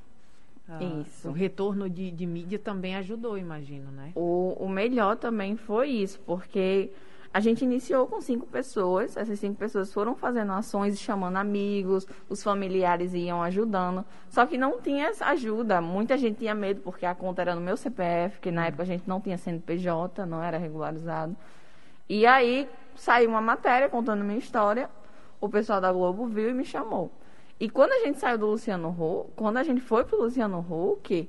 Isso. 1.03 1.29
O 1.29 1.33
retorno 1.33 1.89
de, 1.89 2.11
de 2.11 2.27
mídia 2.27 2.59
também 2.59 2.97
ajudou, 2.97 3.37
imagino, 3.37 3.91
né? 3.91 4.13
O, 4.15 4.57
o 4.59 4.69
melhor 4.69 5.17
também 5.17 5.57
foi 5.57 5.89
isso, 5.89 6.21
porque 6.21 6.91
a 7.35 7.41
gente 7.41 7.65
iniciou 7.65 8.07
com 8.07 8.21
cinco 8.21 8.47
pessoas, 8.47 9.17
essas 9.17 9.39
cinco 9.39 9.57
pessoas 9.57 9.93
foram 9.93 10.15
fazendo 10.15 10.53
ações 10.53 10.95
e 10.95 10.99
chamando 10.99 11.37
amigos, 11.37 12.07
os 12.29 12.43
familiares 12.43 13.15
iam 13.15 13.43
ajudando, 13.43 14.05
só 14.29 14.45
que 14.45 14.59
não 14.59 14.81
tinha 14.81 15.11
ajuda. 15.21 15.81
Muita 15.81 16.19
gente 16.19 16.39
tinha 16.39 16.55
medo 16.55 16.83
porque 16.83 17.07
a 17.07 17.15
conta 17.15 17.41
era 17.41 17.55
no 17.55 17.61
meu 17.61 17.77
CPF, 17.77 18.39
que 18.39 18.51
na 18.51 18.67
época 18.67 18.83
a 18.83 18.87
gente 18.87 19.09
não 19.09 19.21
tinha 19.21 19.39
CNPJ, 19.39 20.27
não 20.27 20.43
era 20.43 20.59
regularizado. 20.59 21.35
E 22.07 22.27
aí 22.27 22.69
saiu 22.95 23.31
uma 23.31 23.41
matéria 23.41 23.89
contando 23.89 24.23
minha 24.23 24.39
história, 24.39 24.91
o 25.41 25.49
pessoal 25.49 25.81
da 25.81 25.91
Globo 25.91 26.27
viu 26.27 26.51
e 26.51 26.53
me 26.53 26.65
chamou. 26.65 27.11
E 27.61 27.69
quando 27.71 27.93
a 27.93 27.99
gente 28.01 28.19
saiu 28.19 28.39
do 28.39 28.47
Luciano 28.47 28.89
Huck, 28.89 29.33
quando 29.37 29.57
a 29.57 29.63
gente 29.63 29.81
foi 29.81 30.05
pro 30.05 30.21
Luciano 30.21 30.59
Huck, 30.59 31.29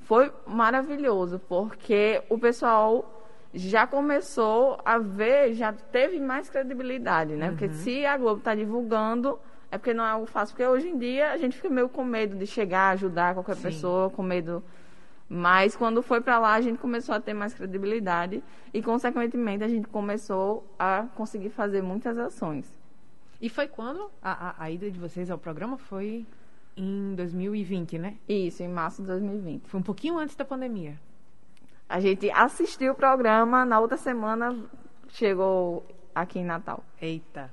foi 0.00 0.32
maravilhoso, 0.46 1.40
porque 1.48 2.22
o 2.28 2.38
pessoal 2.38 3.22
já 3.54 3.86
começou 3.86 4.78
a 4.84 4.98
ver, 4.98 5.54
já 5.54 5.72
teve 5.72 6.18
mais 6.18 6.48
credibilidade, 6.48 7.34
né? 7.34 7.50
Porque 7.50 7.68
se 7.68 8.06
a 8.06 8.16
Globo 8.16 8.38
está 8.38 8.54
divulgando, 8.54 9.38
é 9.70 9.78
porque 9.78 9.92
não 9.92 10.04
é 10.04 10.10
algo 10.10 10.26
fácil. 10.26 10.54
Porque 10.54 10.66
hoje 10.66 10.88
em 10.88 10.98
dia 10.98 11.32
a 11.32 11.36
gente 11.36 11.56
fica 11.56 11.68
meio 11.68 11.88
com 11.88 12.04
medo 12.04 12.36
de 12.36 12.46
chegar, 12.46 12.90
ajudar 12.90 13.34
qualquer 13.34 13.56
Sim. 13.56 13.62
pessoa, 13.62 14.10
com 14.10 14.22
medo. 14.22 14.62
Mas 15.28 15.74
quando 15.74 16.02
foi 16.02 16.20
para 16.20 16.38
lá, 16.38 16.54
a 16.54 16.60
gente 16.60 16.78
começou 16.78 17.14
a 17.14 17.20
ter 17.20 17.32
mais 17.32 17.54
credibilidade 17.54 18.42
e, 18.72 18.82
consequentemente, 18.82 19.64
a 19.64 19.68
gente 19.68 19.88
começou 19.88 20.66
a 20.78 21.06
conseguir 21.14 21.48
fazer 21.48 21.82
muitas 21.82 22.18
ações. 22.18 22.81
E 23.42 23.48
foi 23.48 23.66
quando 23.66 24.08
a, 24.22 24.50
a, 24.50 24.54
a 24.64 24.70
ida 24.70 24.88
de 24.90 24.98
vocês 24.98 25.28
ao 25.30 25.36
programa 25.36 25.76
foi 25.76 26.24
em 26.76 27.14
2020, 27.16 27.98
né? 27.98 28.16
Isso, 28.28 28.62
em 28.62 28.68
março 28.68 29.02
de 29.02 29.08
2020. 29.08 29.66
Foi 29.68 29.80
um 29.80 29.82
pouquinho 29.82 30.16
antes 30.18 30.36
da 30.36 30.44
pandemia. 30.44 30.98
A 31.88 31.98
gente 32.00 32.30
assistiu 32.30 32.92
o 32.92 32.94
programa, 32.94 33.64
na 33.64 33.80
outra 33.80 33.96
semana 33.98 34.56
chegou 35.08 35.84
aqui 36.14 36.38
em 36.38 36.44
Natal. 36.44 36.84
Eita. 37.00 37.50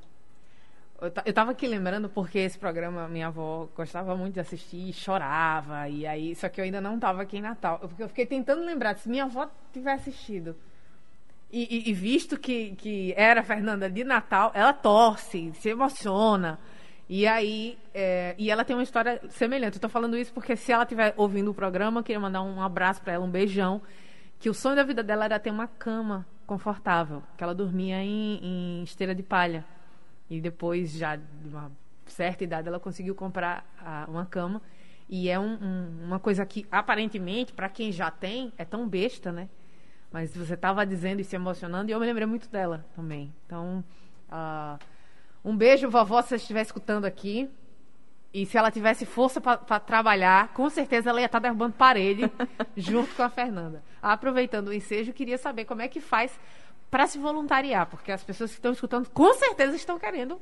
Eu, 1.01 1.09
ta- 1.11 1.23
eu 1.25 1.33
tava 1.33 1.51
aqui 1.51 1.65
lembrando 1.67 2.07
porque 2.07 2.39
esse 2.39 2.57
programa 2.59 3.07
minha 3.07 3.27
avó 3.27 3.67
gostava 3.75 4.15
muito 4.15 4.35
de 4.35 4.39
assistir 4.41 4.89
e 4.89 4.93
chorava. 4.93 5.89
E 5.89 6.05
aí, 6.05 6.35
só 6.35 6.47
que 6.49 6.61
eu 6.61 6.65
ainda 6.65 6.79
não 6.79 6.99
tava 6.99 7.21
aqui 7.23 7.37
em 7.37 7.41
Natal. 7.41 7.79
Porque 7.79 8.03
eu 8.03 8.07
fiquei 8.07 8.25
tentando 8.25 8.63
lembrar 8.63 8.95
se 8.97 9.09
minha 9.09 9.23
avó 9.23 9.49
tivesse 9.73 10.09
assistido. 10.09 10.55
E, 11.51 11.63
e- 11.87 11.89
e 11.89 11.93
visto 11.93 12.37
que, 12.39 12.75
que 12.75 13.13
era 13.17 13.41
a 13.41 13.43
Fernanda 13.43 13.89
de 13.89 14.03
Natal, 14.03 14.51
ela 14.53 14.71
torce, 14.73 15.51
se 15.55 15.69
emociona. 15.69 16.59
E 17.07 17.25
aí, 17.25 17.77
é, 17.93 18.35
e 18.37 18.51
ela 18.51 18.63
tem 18.63 18.75
uma 18.75 18.83
história 18.83 19.19
semelhante. 19.29 19.77
Eu 19.77 19.81
tô 19.81 19.89
falando 19.89 20.15
isso 20.15 20.31
porque 20.31 20.55
se 20.55 20.71
ela 20.71 20.83
estiver 20.83 21.13
ouvindo 21.17 21.49
o 21.49 21.53
programa, 21.55 21.99
eu 21.99 22.03
queria 22.03 22.19
mandar 22.19 22.43
um 22.43 22.61
abraço 22.61 23.01
para 23.01 23.13
ela, 23.13 23.25
um 23.25 23.29
beijão. 23.31 23.81
Que 24.39 24.49
o 24.49 24.53
sonho 24.53 24.75
da 24.75 24.83
vida 24.83 25.01
dela 25.01 25.25
era 25.25 25.39
ter 25.39 25.49
uma 25.49 25.67
cama 25.67 26.25
confortável, 26.45 27.23
que 27.35 27.43
ela 27.43 27.53
dormia 27.55 27.97
em, 28.03 28.39
em 28.41 28.83
esteira 28.83 29.15
de 29.15 29.23
palha. 29.23 29.65
E 30.29 30.39
depois, 30.39 30.91
já 30.93 31.15
de 31.15 31.23
uma 31.49 31.71
certa 32.05 32.43
idade, 32.43 32.67
ela 32.67 32.79
conseguiu 32.79 33.15
comprar 33.15 33.65
ah, 33.79 34.05
uma 34.07 34.25
cama. 34.25 34.61
E 35.09 35.27
é 35.29 35.39
um- 35.39 35.57
um- 35.59 36.05
uma 36.05 36.19
coisa 36.19 36.45
que, 36.45 36.65
aparentemente, 36.71 37.51
para 37.53 37.67
quem 37.69 37.91
já 37.91 38.11
tem, 38.11 38.53
é 38.55 38.63
tão 38.63 38.87
besta, 38.87 39.31
né? 39.31 39.49
Mas 40.11 40.35
você 40.35 40.55
estava 40.55 40.85
dizendo 40.85 41.19
e 41.19 41.23
se 41.23 41.35
emocionando, 41.35 41.89
e 41.89 41.93
eu 41.93 41.99
me 41.99 42.05
lembrei 42.05 42.25
muito 42.25 42.49
dela 42.49 42.85
também. 42.95 43.33
Então, 43.45 43.83
ah, 44.29 44.77
um 45.43 45.55
beijo, 45.55 45.89
vovó, 45.89 46.21
se 46.21 46.29
você 46.29 46.35
estiver 46.35 46.61
escutando 46.61 47.05
aqui. 47.05 47.49
E 48.31 48.45
se 48.45 48.57
ela 48.57 48.69
tivesse 48.69 49.07
força 49.07 49.41
para 49.41 49.79
trabalhar, 49.79 50.49
com 50.49 50.69
certeza 50.69 51.09
ela 51.09 51.19
ia 51.19 51.25
estar 51.25 51.39
derrubando 51.39 51.73
parede 51.73 52.31
junto 52.77 53.15
com 53.15 53.23
a 53.23 53.29
Fernanda. 53.29 53.83
Aproveitando 54.01 54.67
o 54.67 54.73
ensejo, 54.73 55.09
eu 55.09 55.15
queria 55.15 55.37
saber 55.37 55.65
como 55.65 55.81
é 55.81 55.87
que 55.87 55.99
faz 55.99 56.39
para 56.91 57.07
se 57.07 57.17
voluntariar, 57.17 57.87
porque 57.87 58.11
as 58.11 58.23
pessoas 58.23 58.51
que 58.51 58.57
estão 58.57 58.71
escutando 58.71 59.09
com 59.09 59.33
certeza 59.33 59.75
estão 59.75 59.97
querendo 59.97 60.39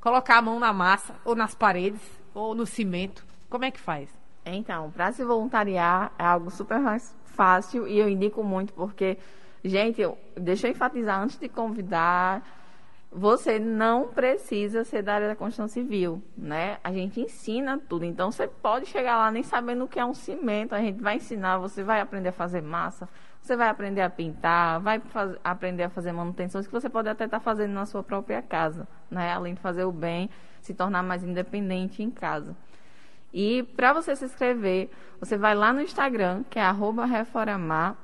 colocar 0.00 0.36
a 0.36 0.42
mão 0.42 0.60
na 0.60 0.70
massa, 0.70 1.14
ou 1.24 1.34
nas 1.34 1.54
paredes, 1.54 2.00
ou 2.34 2.54
no 2.54 2.66
cimento. 2.66 3.24
Como 3.48 3.64
é 3.64 3.70
que 3.70 3.80
faz? 3.80 4.10
Então, 4.44 4.90
para 4.90 5.10
se 5.12 5.24
voluntariar 5.24 6.12
é 6.18 6.24
algo 6.24 6.50
super 6.50 6.78
mais 6.78 7.14
fácil 7.24 7.88
e 7.88 7.98
eu 7.98 8.08
indico 8.08 8.42
muito 8.44 8.72
porque, 8.74 9.18
gente, 9.64 10.00
eu, 10.00 10.18
deixa 10.36 10.66
eu 10.66 10.72
enfatizar 10.72 11.20
antes 11.20 11.38
de 11.38 11.48
convidar, 11.48 12.42
você 13.10 13.58
não 13.58 14.08
precisa 14.08 14.84
ser 14.84 15.02
da 15.02 15.14
área 15.14 15.28
da 15.28 15.36
construção 15.36 15.68
civil, 15.68 16.20
né? 16.36 16.78
A 16.82 16.92
gente 16.92 17.20
ensina 17.20 17.78
tudo, 17.78 18.04
então 18.04 18.30
você 18.30 18.46
pode 18.48 18.86
chegar 18.86 19.16
lá 19.16 19.30
nem 19.30 19.42
sabendo 19.42 19.84
o 19.84 19.88
que 19.88 20.00
é 20.00 20.04
um 20.04 20.14
cimento, 20.14 20.74
a 20.74 20.80
gente 20.80 21.00
vai 21.00 21.16
ensinar, 21.16 21.58
você 21.58 21.82
vai 21.82 22.00
aprender 22.00 22.30
a 22.30 22.32
fazer 22.32 22.60
massa, 22.60 23.08
você 23.40 23.56
vai 23.56 23.68
aprender 23.68 24.00
a 24.02 24.10
pintar, 24.10 24.80
vai 24.80 24.98
faz- 24.98 25.36
aprender 25.44 25.84
a 25.84 25.88
fazer 25.88 26.12
manutenções 26.12 26.66
que 26.66 26.72
você 26.72 26.88
pode 26.88 27.08
até 27.08 27.24
estar 27.24 27.40
fazendo 27.40 27.72
na 27.72 27.86
sua 27.86 28.02
própria 28.02 28.42
casa, 28.42 28.86
né? 29.10 29.32
Além 29.32 29.54
de 29.54 29.60
fazer 29.60 29.84
o 29.84 29.92
bem, 29.92 30.28
se 30.60 30.74
tornar 30.74 31.02
mais 31.02 31.22
independente 31.22 32.02
em 32.02 32.10
casa. 32.10 32.54
E 33.36 33.64
para 33.76 33.92
você 33.92 34.14
se 34.14 34.24
inscrever, 34.24 34.88
você 35.18 35.36
vai 35.36 35.56
lá 35.56 35.72
no 35.72 35.82
Instagram, 35.82 36.44
que 36.48 36.56
é 36.56 36.62
arroba 36.62 37.04
Reformar, 37.04 37.96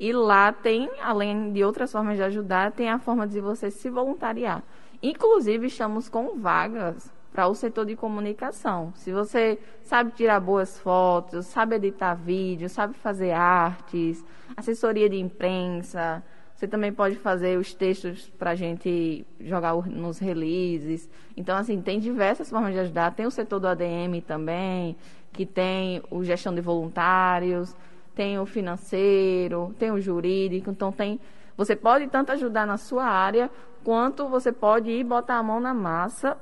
e 0.00 0.14
lá 0.14 0.50
tem, 0.50 0.90
além 1.02 1.52
de 1.52 1.62
outras 1.62 1.92
formas 1.92 2.16
de 2.16 2.22
ajudar, 2.22 2.72
tem 2.72 2.88
a 2.88 2.98
forma 2.98 3.28
de 3.28 3.38
você 3.38 3.70
se 3.70 3.90
voluntariar. 3.90 4.62
Inclusive, 5.02 5.66
estamos 5.66 6.08
com 6.08 6.40
vagas 6.40 7.12
para 7.30 7.46
o 7.48 7.54
setor 7.54 7.84
de 7.84 7.94
comunicação. 7.94 8.94
Se 8.96 9.12
você 9.12 9.58
sabe 9.82 10.12
tirar 10.12 10.40
boas 10.40 10.78
fotos, 10.78 11.44
sabe 11.46 11.76
editar 11.76 12.14
vídeo, 12.14 12.68
sabe 12.70 12.94
fazer 12.94 13.32
artes, 13.32 14.24
assessoria 14.56 15.08
de 15.08 15.18
imprensa, 15.18 16.24
você 16.62 16.68
também 16.68 16.92
pode 16.92 17.16
fazer 17.16 17.58
os 17.58 17.74
textos 17.74 18.30
para 18.38 18.52
a 18.52 18.54
gente 18.54 19.26
jogar 19.40 19.74
nos 19.74 20.20
releases. 20.20 21.10
Então, 21.36 21.56
assim, 21.56 21.82
tem 21.82 21.98
diversas 21.98 22.48
formas 22.48 22.72
de 22.72 22.78
ajudar. 22.78 23.10
Tem 23.16 23.26
o 23.26 23.32
setor 23.32 23.58
do 23.58 23.66
ADM 23.66 24.20
também, 24.24 24.94
que 25.32 25.44
tem 25.44 26.00
o 26.08 26.22
gestão 26.22 26.54
de 26.54 26.60
voluntários, 26.60 27.74
tem 28.14 28.38
o 28.38 28.46
financeiro, 28.46 29.74
tem 29.76 29.90
o 29.90 30.00
jurídico. 30.00 30.70
Então, 30.70 30.92
tem. 30.92 31.18
Você 31.56 31.74
pode 31.74 32.06
tanto 32.06 32.30
ajudar 32.30 32.64
na 32.64 32.76
sua 32.76 33.06
área, 33.06 33.50
quanto 33.82 34.28
você 34.28 34.52
pode 34.52 34.88
ir 34.88 35.02
botar 35.02 35.38
a 35.38 35.42
mão 35.42 35.58
na 35.58 35.74
massa 35.74 36.38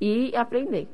e 0.00 0.32
aprender. 0.36 0.86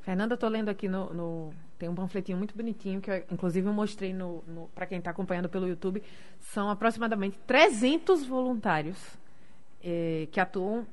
Fernanda, 0.00 0.34
tô 0.34 0.48
lendo 0.48 0.70
aqui 0.70 0.88
no, 0.88 1.12
no- 1.12 1.50
Tem 1.78 1.88
um 1.88 1.94
panfletinho 1.94 2.38
muito 2.38 2.56
bonitinho, 2.56 3.00
que 3.00 3.10
eu, 3.10 3.24
inclusive 3.30 3.68
eu 3.68 3.72
mostrei 3.72 4.12
no, 4.12 4.42
no, 4.46 4.68
para 4.74 4.86
quem 4.86 4.98
está 4.98 5.10
acompanhando 5.10 5.48
pelo 5.48 5.68
YouTube. 5.68 6.02
São 6.40 6.70
aproximadamente 6.70 7.38
300 7.46 8.26
voluntários 8.26 8.96
eh, 9.82 10.26
que 10.32 10.40
atuam 10.40 10.86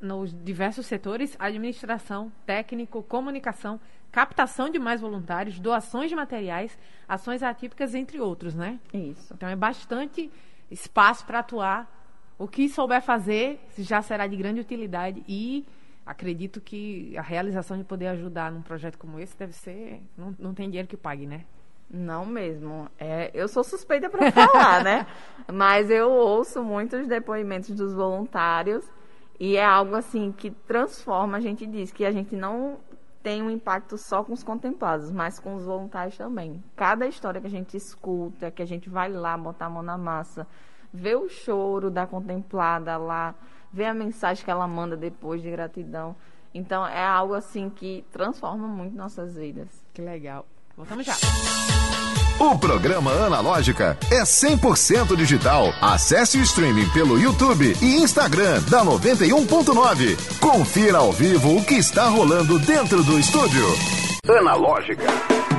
nos 0.00 0.32
diversos 0.44 0.86
setores: 0.86 1.36
administração, 1.38 2.32
técnico, 2.46 3.02
comunicação, 3.02 3.80
captação 4.12 4.70
de 4.70 4.78
mais 4.78 5.00
voluntários, 5.00 5.58
doações 5.58 6.08
de 6.08 6.16
materiais, 6.16 6.78
ações 7.08 7.42
atípicas, 7.42 7.94
entre 7.94 8.20
outros, 8.20 8.54
né? 8.54 8.78
Isso. 8.92 9.34
Então 9.34 9.48
é 9.48 9.56
bastante 9.56 10.30
espaço 10.70 11.24
para 11.24 11.40
atuar. 11.40 11.96
O 12.38 12.46
que 12.46 12.68
souber 12.68 13.02
fazer 13.02 13.60
já 13.76 14.00
será 14.00 14.28
de 14.28 14.36
grande 14.36 14.60
utilidade 14.60 15.24
e 15.26 15.66
acredito 16.08 16.58
que 16.58 17.14
a 17.18 17.20
realização 17.20 17.76
de 17.76 17.84
poder 17.84 18.06
ajudar 18.06 18.50
num 18.50 18.62
projeto 18.62 18.98
como 18.98 19.20
esse 19.20 19.36
deve 19.36 19.52
ser. 19.52 20.02
Não, 20.16 20.34
não 20.38 20.54
tem 20.54 20.70
dinheiro 20.70 20.88
que 20.88 20.96
pague, 20.96 21.26
né? 21.26 21.44
Não 21.90 22.24
mesmo. 22.24 22.88
É, 22.98 23.30
eu 23.34 23.46
sou 23.46 23.62
suspeita 23.62 24.08
para 24.08 24.32
falar, 24.32 24.82
né? 24.82 25.06
Mas 25.52 25.90
eu 25.90 26.10
ouço 26.10 26.62
muitos 26.62 27.06
depoimentos 27.06 27.70
dos 27.76 27.94
voluntários 27.94 28.90
e 29.38 29.56
é 29.56 29.64
algo 29.64 29.94
assim 29.94 30.32
que 30.32 30.50
transforma. 30.50 31.36
A 31.36 31.40
gente 31.40 31.66
diz 31.66 31.92
que 31.92 32.06
a 32.06 32.10
gente 32.10 32.34
não 32.34 32.78
tem 33.22 33.42
um 33.42 33.50
impacto 33.50 33.98
só 33.98 34.24
com 34.24 34.32
os 34.32 34.42
contemplados, 34.42 35.10
mas 35.10 35.38
com 35.38 35.54
os 35.56 35.66
voluntários 35.66 36.16
também. 36.16 36.64
Cada 36.74 37.06
história 37.06 37.40
que 37.40 37.46
a 37.46 37.50
gente 37.50 37.76
escuta, 37.76 38.50
que 38.50 38.62
a 38.62 38.66
gente 38.66 38.88
vai 38.88 39.12
lá 39.12 39.36
botar 39.36 39.66
a 39.66 39.70
mão 39.70 39.82
na 39.82 39.98
massa, 39.98 40.46
vê 40.90 41.14
o 41.14 41.28
choro 41.28 41.90
da 41.90 42.06
contemplada 42.06 42.96
lá, 42.96 43.34
vê 43.72 43.86
a 43.86 43.94
mensagem 43.94 44.44
que 44.44 44.50
ela 44.50 44.66
manda 44.66 44.96
depois 44.96 45.42
de 45.42 45.50
gratidão. 45.50 46.16
Então 46.52 46.86
é 46.86 47.04
algo 47.04 47.34
assim 47.34 47.70
que 47.70 48.04
transforma 48.10 48.66
muito 48.66 48.96
nossas 48.96 49.36
vidas. 49.36 49.68
Que 49.92 50.02
legal. 50.02 50.46
Voltamos 50.76 51.04
já. 51.04 51.14
O 52.40 52.56
programa 52.56 53.10
Analógica 53.10 53.98
é 54.12 54.22
100% 54.22 55.16
digital. 55.16 55.72
Acesse 55.80 56.38
o 56.38 56.42
streaming 56.42 56.88
pelo 56.90 57.18
YouTube 57.18 57.76
e 57.82 57.96
Instagram 57.96 58.62
da 58.70 58.84
91.9. 58.84 60.38
Confira 60.38 60.98
ao 60.98 61.12
vivo 61.12 61.56
o 61.56 61.64
que 61.64 61.74
está 61.74 62.06
rolando 62.08 62.58
dentro 62.60 63.02
do 63.02 63.18
estúdio. 63.18 63.66
Analógica. 64.38 65.57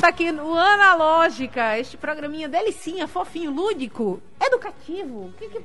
Tá 0.00 0.08
aqui 0.08 0.32
no 0.32 0.56
Analógica, 0.56 1.78
este 1.78 1.98
programinha 1.98 2.48
delicinha, 2.48 3.06
fofinho, 3.06 3.50
lúdico, 3.50 4.22
educativo. 4.40 5.30
Que, 5.36 5.46
que, 5.46 5.62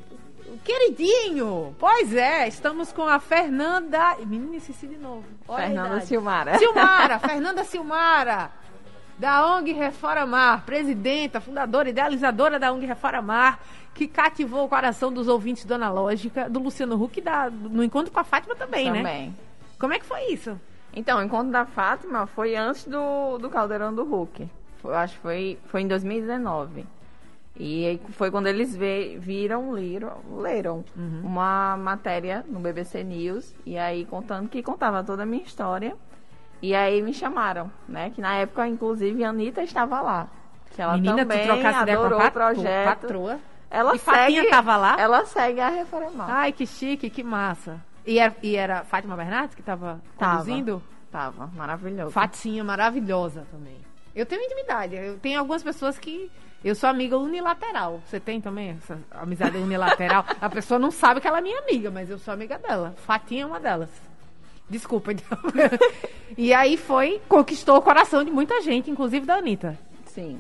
queridinho. 0.61 1.73
Pois 1.79 2.13
é, 2.13 2.45
estamos 2.45 2.91
com 2.91 3.03
a 3.03 3.17
Fernanda. 3.17 4.17
Menina, 4.25 4.57
esqueci 4.57 4.87
de 4.87 4.97
novo. 4.97 5.23
Olha 5.47 5.67
Fernanda. 5.67 6.01
Silmara. 6.01 6.59
Silmara, 6.59 7.19
Fernanda 7.25 7.63
Silmara, 7.63 8.51
da 9.17 9.55
ONG 9.55 9.71
Refora 9.71 10.25
Mar, 10.25 10.65
presidenta, 10.65 11.39
fundadora, 11.39 11.87
idealizadora 11.87 12.59
da 12.59 12.73
ONG 12.73 12.85
Refora 12.85 13.21
Mar, 13.21 13.63
que 13.93 14.05
cativou 14.05 14.65
o 14.65 14.69
coração 14.69 15.13
dos 15.13 15.29
ouvintes 15.29 15.63
do 15.63 15.75
Analógica, 15.75 16.49
do 16.49 16.59
Luciano 16.59 17.01
Huck, 17.01 17.21
da, 17.21 17.49
no 17.49 17.81
encontro 17.81 18.11
com 18.11 18.19
a 18.19 18.25
Fátima 18.25 18.53
também, 18.53 18.91
né? 18.91 18.97
Também. 18.97 19.37
Como 19.79 19.93
é 19.93 19.99
que 19.99 20.05
foi 20.05 20.25
isso? 20.25 20.59
Então, 20.95 21.19
o 21.19 21.23
encontro 21.23 21.51
da 21.51 21.65
Fátima 21.65 22.25
foi 22.25 22.55
antes 22.55 22.85
do, 22.85 23.37
do 23.37 23.49
Caldeirão 23.49 23.93
do 23.93 24.03
Hulk. 24.05 24.49
Foi- 24.81 24.95
acho 24.95 25.15
que 25.15 25.19
foi, 25.21 25.59
foi 25.67 25.81
em 25.81 25.87
2019. 25.87 26.85
E 27.57 27.85
aí 27.85 28.01
foi 28.11 28.29
quando 28.31 28.47
eles 28.47 28.75
ve- 28.75 29.17
viram, 29.19 29.71
leram, 29.71 30.17
leram 30.39 30.83
uma 31.23 31.77
matéria 31.77 32.43
no 32.47 32.59
BBC 32.59 33.03
News. 33.03 33.53
E 33.65 33.77
aí 33.77 34.05
contando 34.05 34.49
que 34.49 34.61
contava 34.63 35.03
toda 35.03 35.23
a 35.23 35.25
minha 35.25 35.43
história. 35.43 35.95
E 36.61 36.73
aí 36.75 37.01
me 37.01 37.13
chamaram, 37.13 37.69
né? 37.87 38.09
Que 38.09 38.21
na 38.21 38.35
época, 38.35 38.67
inclusive, 38.67 39.23
a 39.23 39.29
Anitta 39.29 39.61
estava 39.61 40.01
lá. 40.01 40.27
Que 40.71 40.81
ela 40.81 40.93
Menina, 40.93 41.15
também 41.17 41.41
tu 41.41 41.45
trocasse 41.45 41.81
ideia 41.83 41.97
com 41.97 42.03
a 42.03 42.07
adorou 42.07 42.27
o 42.27 42.31
projeto. 42.31 42.85
patroa. 42.85 43.39
Ela 43.69 43.95
E 43.95 43.99
Fatinha 43.99 44.41
segue, 44.41 44.49
tava 44.49 44.77
lá? 44.77 44.95
Ela 44.99 45.25
segue 45.25 45.59
a 45.59 45.69
Reformar. 45.69 46.29
Ai, 46.29 46.51
que 46.51 46.65
chique, 46.65 47.09
que 47.09 47.23
massa. 47.23 47.81
E 48.05 48.19
era, 48.19 48.35
e 48.43 48.55
era 48.55 48.83
Fátima 48.83 49.15
Bernardes 49.15 49.55
que 49.55 49.61
estava 49.61 50.01
Tava. 50.17 50.37
conduzindo? 50.37 50.83
Tava, 51.11 51.47
maravilhoso. 51.55 52.11
Fatinha 52.11 52.63
maravilhosa 52.63 53.47
também. 53.49 53.77
Eu 54.15 54.25
tenho 54.25 54.41
intimidade. 54.41 54.95
Eu 54.95 55.17
tenho 55.17 55.39
algumas 55.39 55.63
pessoas 55.63 55.97
que. 55.97 56.31
Eu 56.63 56.73
sou 56.73 56.89
amiga 56.89 57.17
unilateral. 57.17 58.01
Você 58.05 58.19
tem 58.19 58.41
também 58.41 58.71
essa 58.71 58.97
amizade 59.11 59.57
unilateral? 59.57 60.25
A 60.41 60.49
pessoa 60.49 60.79
não 60.79 60.89
sabe 60.89 61.21
que 61.21 61.27
ela 61.27 61.37
é 61.37 61.41
minha 61.41 61.59
amiga, 61.59 61.91
mas 61.91 62.09
eu 62.09 62.17
sou 62.17 62.33
amiga 62.33 62.57
dela. 62.57 62.95
Fatinha 63.05 63.43
é 63.43 63.45
uma 63.45 63.59
delas. 63.59 63.89
Desculpa, 64.69 65.11
então. 65.11 65.37
e 66.35 66.53
aí 66.53 66.75
foi, 66.75 67.21
conquistou 67.27 67.77
o 67.77 67.81
coração 67.81 68.23
de 68.23 68.31
muita 68.31 68.61
gente, 68.61 68.89
inclusive 68.89 69.25
da 69.25 69.35
Anitta. 69.35 69.77
Sim. 70.05 70.39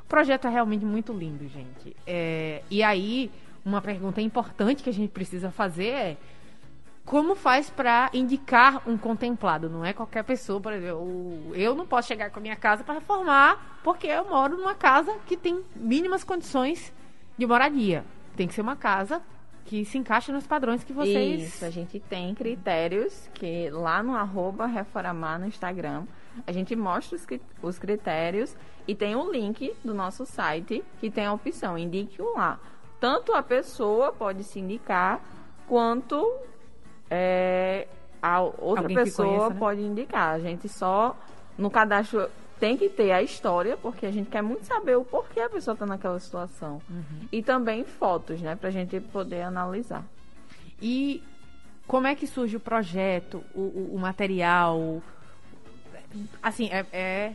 O 0.00 0.08
projeto 0.08 0.46
é 0.46 0.50
realmente 0.50 0.86
muito 0.86 1.12
lindo, 1.12 1.46
gente. 1.48 1.94
É, 2.06 2.62
e 2.70 2.82
aí, 2.82 3.30
uma 3.64 3.82
pergunta 3.82 4.22
importante 4.22 4.82
que 4.82 4.88
a 4.88 4.92
gente 4.92 5.10
precisa 5.10 5.50
fazer 5.50 5.88
é 5.88 6.16
como 7.04 7.34
faz 7.34 7.68
para 7.68 8.10
indicar 8.12 8.82
um 8.88 8.96
contemplado? 8.96 9.68
Não 9.68 9.84
é 9.84 9.92
qualquer 9.92 10.22
pessoa, 10.24 10.60
por 10.60 10.72
exemplo, 10.72 11.52
eu 11.54 11.74
não 11.74 11.86
posso 11.86 12.08
chegar 12.08 12.30
com 12.30 12.38
a 12.38 12.42
minha 12.42 12.56
casa 12.56 12.84
para 12.84 12.94
reformar 12.94 13.80
porque 13.82 14.06
eu 14.06 14.24
moro 14.28 14.56
numa 14.56 14.74
casa 14.74 15.12
que 15.26 15.36
tem 15.36 15.62
mínimas 15.74 16.22
condições 16.24 16.92
de 17.36 17.46
moradia. 17.46 18.04
Tem 18.36 18.46
que 18.46 18.54
ser 18.54 18.60
uma 18.62 18.76
casa 18.76 19.20
que 19.64 19.84
se 19.84 19.98
encaixe 19.98 20.32
nos 20.32 20.46
padrões 20.46 20.82
que 20.84 20.92
vocês 20.92 21.54
Isso, 21.54 21.64
a 21.64 21.70
gente 21.70 21.98
tem 22.00 22.34
critérios 22.34 23.28
que 23.34 23.68
lá 23.70 24.02
no 24.02 24.14
arroba 24.16 24.66
Reforamar 24.66 25.38
no 25.38 25.46
Instagram, 25.46 26.04
a 26.46 26.52
gente 26.52 26.74
mostra 26.76 27.16
os, 27.16 27.24
cri- 27.26 27.42
os 27.62 27.78
critérios 27.78 28.56
e 28.86 28.94
tem 28.94 29.14
o 29.14 29.30
link 29.30 29.72
do 29.84 29.92
nosso 29.94 30.24
site 30.26 30.82
que 31.00 31.10
tem 31.10 31.26
a 31.26 31.32
opção, 31.32 31.76
indique 31.76 32.20
um 32.22 32.34
lá. 32.36 32.58
Tanto 33.00 33.32
a 33.34 33.42
pessoa 33.42 34.12
pode 34.12 34.44
se 34.44 34.58
indicar, 34.60 35.20
quanto 35.68 36.24
é, 37.14 37.86
a 38.22 38.40
outra 38.40 38.84
Alguém 38.84 38.96
pessoa 38.96 39.26
conheça, 39.28 39.50
né? 39.54 39.58
pode 39.58 39.80
indicar. 39.82 40.34
A 40.34 40.38
gente 40.38 40.66
só, 40.68 41.14
no 41.58 41.70
cadastro, 41.70 42.28
tem 42.58 42.76
que 42.76 42.88
ter 42.88 43.12
a 43.12 43.20
história, 43.22 43.76
porque 43.76 44.06
a 44.06 44.10
gente 44.10 44.30
quer 44.30 44.40
muito 44.42 44.64
saber 44.64 44.96
o 44.96 45.04
porquê 45.04 45.40
a 45.40 45.50
pessoa 45.50 45.74
está 45.74 45.84
naquela 45.84 46.18
situação. 46.20 46.80
Uhum. 46.88 47.26
E 47.30 47.42
também 47.42 47.84
fotos, 47.84 48.40
né, 48.40 48.56
pra 48.56 48.70
gente 48.70 48.98
poder 49.00 49.42
analisar. 49.42 50.04
E 50.80 51.22
como 51.86 52.06
é 52.06 52.14
que 52.14 52.26
surge 52.26 52.56
o 52.56 52.60
projeto, 52.60 53.42
o, 53.54 53.60
o- 53.60 53.90
o 53.96 53.98
material? 53.98 55.02
Assim, 56.42 56.68
é, 56.70 56.86
é- 56.92 57.32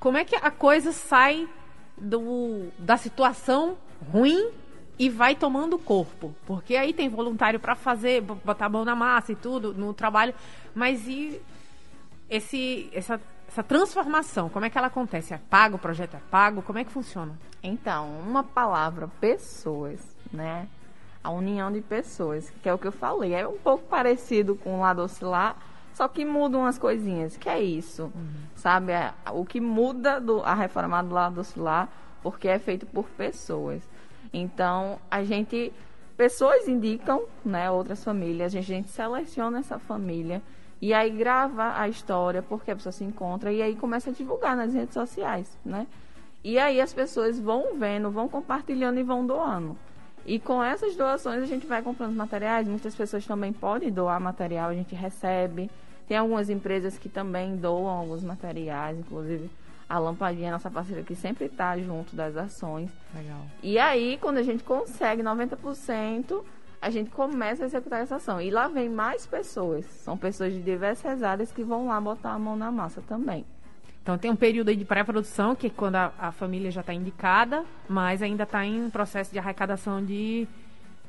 Como 0.00 0.16
é 0.18 0.24
que 0.24 0.34
a 0.36 0.50
coisa 0.50 0.90
sai 0.92 1.48
do, 1.96 2.68
da 2.78 2.96
situação 2.96 3.76
ruim 4.12 4.50
e 4.98 5.08
vai 5.08 5.34
tomando 5.34 5.78
corpo? 5.78 6.34
Porque 6.46 6.76
aí 6.76 6.92
tem 6.92 7.08
voluntário 7.08 7.58
para 7.58 7.74
fazer, 7.74 8.20
botar 8.20 8.66
a 8.66 8.68
mão 8.68 8.84
na 8.84 8.94
massa 8.94 9.32
e 9.32 9.36
tudo, 9.36 9.74
no 9.74 9.92
trabalho. 9.92 10.34
Mas 10.74 11.06
e 11.08 11.40
esse, 12.28 12.90
essa, 12.92 13.20
essa 13.48 13.62
transformação, 13.62 14.48
como 14.48 14.64
é 14.64 14.70
que 14.70 14.78
ela 14.78 14.86
acontece? 14.86 15.34
É 15.34 15.38
pago, 15.50 15.76
o 15.76 15.78
projeto 15.78 16.14
é 16.14 16.20
pago? 16.30 16.62
Como 16.62 16.78
é 16.78 16.84
que 16.84 16.92
funciona? 16.92 17.38
Então, 17.62 18.20
uma 18.20 18.44
palavra, 18.44 19.08
pessoas, 19.20 20.00
né? 20.32 20.68
A 21.22 21.30
união 21.30 21.72
de 21.72 21.80
pessoas, 21.80 22.50
que 22.62 22.68
é 22.68 22.74
o 22.74 22.78
que 22.78 22.86
eu 22.86 22.92
falei. 22.92 23.32
É 23.34 23.48
um 23.48 23.56
pouco 23.58 23.84
parecido 23.84 24.54
com 24.54 24.76
o 24.76 24.80
lado 24.80 25.00
oscilar, 25.00 25.56
só 25.94 26.06
que 26.06 26.24
muda 26.24 26.58
umas 26.58 26.78
coisinhas. 26.78 27.36
Que 27.36 27.48
é 27.48 27.62
isso, 27.62 28.12
sabe? 28.54 28.92
É, 28.92 29.12
o 29.32 29.44
que 29.44 29.60
muda 29.60 30.20
do, 30.20 30.42
a 30.42 30.54
reforma 30.54 31.02
do 31.02 31.14
lado 31.14 31.40
oscilar, 31.40 31.88
porque 32.22 32.46
é 32.46 32.58
feito 32.58 32.84
por 32.84 33.06
pessoas. 33.06 33.82
Então, 34.34 34.98
a 35.10 35.22
gente... 35.22 35.72
Pessoas 36.16 36.68
indicam, 36.68 37.22
né? 37.44 37.70
Outras 37.70 38.04
famílias. 38.04 38.54
A 38.54 38.60
gente, 38.60 38.88
seleciona 38.88 39.60
essa 39.60 39.78
família. 39.78 40.42
E 40.80 40.92
aí 40.92 41.10
grava 41.10 41.72
a 41.78 41.88
história, 41.88 42.42
porque 42.42 42.70
a 42.70 42.76
pessoa 42.76 42.92
se 42.92 43.04
encontra. 43.04 43.52
E 43.52 43.62
aí 43.62 43.74
começa 43.74 44.10
a 44.10 44.12
divulgar 44.12 44.56
nas 44.56 44.74
redes 44.74 44.94
sociais, 44.94 45.58
né? 45.64 45.86
E 46.42 46.58
aí 46.58 46.80
as 46.80 46.92
pessoas 46.92 47.40
vão 47.40 47.76
vendo, 47.76 48.10
vão 48.10 48.28
compartilhando 48.28 49.00
e 49.00 49.02
vão 49.02 49.26
doando. 49.26 49.76
E 50.26 50.38
com 50.38 50.62
essas 50.62 50.94
doações 50.94 51.42
a 51.42 51.46
gente 51.46 51.66
vai 51.66 51.82
comprando 51.82 52.14
materiais. 52.14 52.68
Muitas 52.68 52.94
pessoas 52.94 53.24
também 53.26 53.52
podem 53.52 53.90
doar 53.90 54.20
material, 54.20 54.70
a 54.70 54.74
gente 54.74 54.94
recebe. 54.94 55.70
Tem 56.06 56.16
algumas 56.16 56.50
empresas 56.50 56.98
que 56.98 57.08
também 57.08 57.56
doam 57.56 57.88
alguns 57.88 58.22
materiais, 58.22 58.98
inclusive 58.98 59.50
a 59.94 59.98
Lampadinha, 59.98 60.50
nossa 60.50 60.68
parceira, 60.68 61.04
que 61.04 61.14
sempre 61.14 61.44
está 61.44 61.78
junto 61.78 62.16
das 62.16 62.36
ações. 62.36 62.90
Legal. 63.14 63.46
E 63.62 63.78
aí, 63.78 64.18
quando 64.20 64.38
a 64.38 64.42
gente 64.42 64.64
consegue 64.64 65.22
90%, 65.22 66.42
a 66.82 66.90
gente 66.90 67.10
começa 67.10 67.62
a 67.62 67.66
executar 67.66 68.00
essa 68.02 68.16
ação. 68.16 68.40
E 68.40 68.50
lá 68.50 68.66
vem 68.66 68.88
mais 68.88 69.24
pessoas. 69.24 69.86
São 69.86 70.18
pessoas 70.18 70.52
de 70.52 70.60
diversas 70.60 71.22
áreas 71.22 71.52
que 71.52 71.62
vão 71.62 71.86
lá 71.86 72.00
botar 72.00 72.32
a 72.32 72.38
mão 72.38 72.56
na 72.56 72.72
massa 72.72 73.00
também. 73.02 73.44
Então 74.02 74.18
tem 74.18 74.32
um 74.32 74.36
período 74.36 74.68
aí 74.68 74.76
de 74.76 74.84
pré-produção, 74.84 75.54
que 75.54 75.68
é 75.68 75.70
quando 75.70 75.94
a, 75.94 76.12
a 76.18 76.32
família 76.32 76.72
já 76.72 76.80
está 76.80 76.92
indicada, 76.92 77.64
mas 77.88 78.20
ainda 78.20 78.42
está 78.42 78.66
em 78.66 78.90
processo 78.90 79.32
de 79.32 79.38
arrecadação 79.38 80.04
de, 80.04 80.48